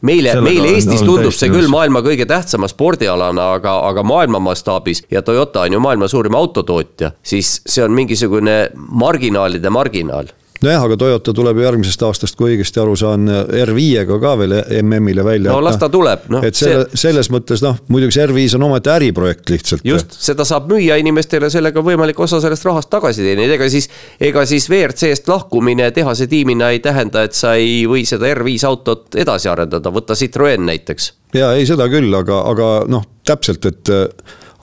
[0.00, 5.04] meile, meile Eestis on, tundub see küll maailma kõige tähtsama spordialana, aga, aga maailma mastaabis
[5.10, 10.32] ja Toyota on ju maailma suurim autotootja, siis see on mingisugune marginaalide marginaal
[10.64, 13.28] nojah, aga Toyota tuleb ju järgmisest aastast, kui õigesti aru saan,
[13.64, 15.52] R5-ga ka veel MM-ile välja.
[15.52, 16.44] no las ta tuleb, noh.
[16.44, 19.84] et selle selles mõttes noh, muidugi see R5 on omaette äriprojekt lihtsalt.
[19.86, 23.88] just, seda saab müüa inimestele, sellega on võimalik osa sellest rahast tagasi teenida, ega siis,
[24.20, 29.18] ega siis WRC-st lahkumine tehase tiimina ei tähenda, et sa ei või seda R5 autot
[29.20, 31.12] edasi arendada, võta Citroen näiteks.
[31.36, 34.08] ja ei, seda küll, aga, aga noh, täpselt, et äh,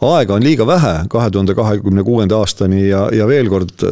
[0.02, 3.86] aega on liiga vähe kahe tuhande kahekümne kuuenda aastani ja, ja veel kord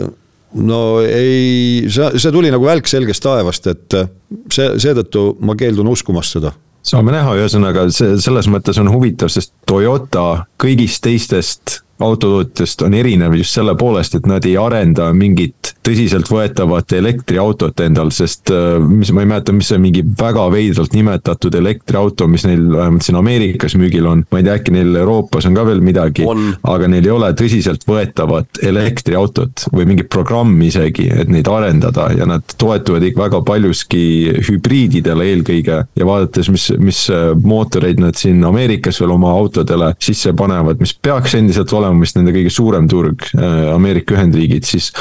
[0.53, 4.09] no ei, see, see tuli nagu välk selgest taevast, et äh,
[4.53, 6.53] see, seetõttu ma keeldun uskumast seda.
[6.89, 13.36] Saame näha, ühesõnaga see selles mõttes on huvitav, sest Toyota kõigist teistest autotootjast on erinev
[13.40, 19.23] just selle poolest, et nad ei arenda mingit tõsiseltvõetavat elektriautot endal, sest äh, mis, ma
[19.23, 24.07] ei mäleta, mis see mingi väga veidralt nimetatud elektriauto, mis neil vähemalt siin Ameerikas müügil
[24.07, 24.23] on.
[24.31, 28.61] ma ei tea, äkki neil Euroopas on ka veel midagi, aga neil ei ole tõsiseltvõetavat
[28.69, 34.03] elektriautot või mingit programmi isegi, et neid arendada ja nad toetuvad ikka väga paljuski
[34.48, 35.81] hübriididele eelkõige.
[35.95, 37.02] ja vaadates, mis, mis
[37.44, 40.48] mootoreid nad siin Ameerikas veel oma autodele sisse panevad,
[40.81, 44.91] mis peaks endiselt olema vist nende kõige suurem turg, äh, Ameerika Ühendriigid, siis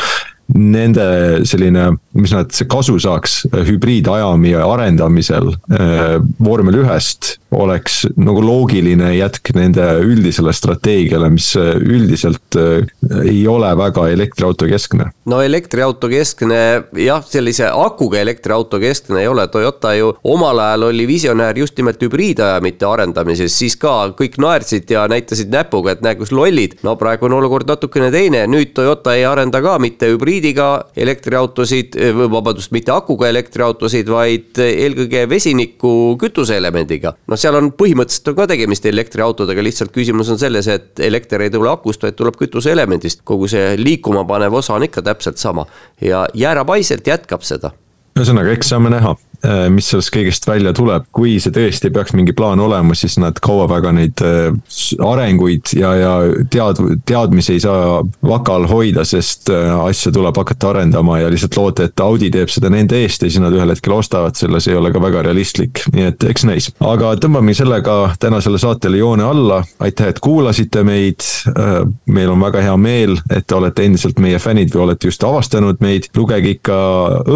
[0.54, 1.04] nende
[1.48, 9.84] selline, mis nad kasu saaks hübriidajami arendamisel äh, vormel ühest oleks nagu loogiline jätk nende
[10.04, 12.84] üldisele strateegiale, mis üldiselt äh,
[13.24, 15.10] ei ole väga elektriauto keskne.
[15.28, 16.60] no elektriauto keskne
[16.96, 22.02] jah, sellise akuga elektriauto keskne ei ole, Toyota ju omal ajal oli visionäär just nimelt
[22.02, 26.78] hübriidajamite arendamises, siis ka kõik naersid ja näitasid näpuga, et näe, kus lollid.
[26.82, 31.97] no praegu on olukord natukene teine, nüüd Toyota ei arenda ka mitte hübriid hübriidiga elektriautosid,
[32.31, 37.15] vabandust, mitte akuga elektriautosid, vaid eelkõige vesiniku kütuseelemendiga.
[37.27, 41.51] noh, seal on põhimõtteliselt on ka tegemist elektriautodega, lihtsalt küsimus on selles, et elekter ei
[41.51, 43.23] tule akust, vaid tuleb kütuseelemendist.
[43.24, 45.66] kogu see liikuma panev osa on ikka täpselt sama
[46.01, 47.73] ja jäärapäiselt jätkab seda
[48.19, 49.15] ühesõnaga, eks saame näha.
[49.47, 53.36] Äh, mis sellest kõigest välja tuleb, kui see tõesti peaks mingi plaan olema, siis nad
[53.39, 54.48] kaua väga neid äh,
[55.06, 56.15] arenguid ja, ja
[56.51, 61.55] tead-, teadmisi ei saa vaka all hoida, sest äh, asja tuleb hakata arendama ja lihtsalt
[61.55, 64.74] loota, et Audi teeb seda nende eest ja siis nad ühel hetkel ostavad selle, see
[64.74, 66.69] ei ole ka väga realistlik, nii et eks näis.
[66.82, 71.23] aga tõmbame sellega tänasele saatele joone alla, aitäh, et kuulasite meid.
[72.10, 75.78] meil on väga hea meel, et te olete endiselt meie fännid või olete just avastanud
[75.85, 76.77] meid, lugege ikka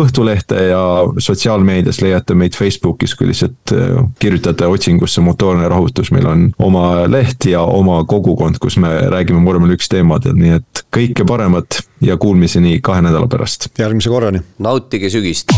[0.02, 0.82] Õhtulehte ja
[1.22, 7.06] sotsiaalmeedias mõttes leiate meid Facebookis, kui lihtsalt äh, kirjutate otsingusse motoorne rahutus, meil on oma
[7.10, 12.16] leht ja oma kogukond, kus me räägime vormel üks teemadel, nii et kõike paremat ja
[12.16, 13.68] kuulmiseni kahe nädala pärast.
[13.78, 14.42] järgmise korrani.
[14.58, 15.52] nautige sügist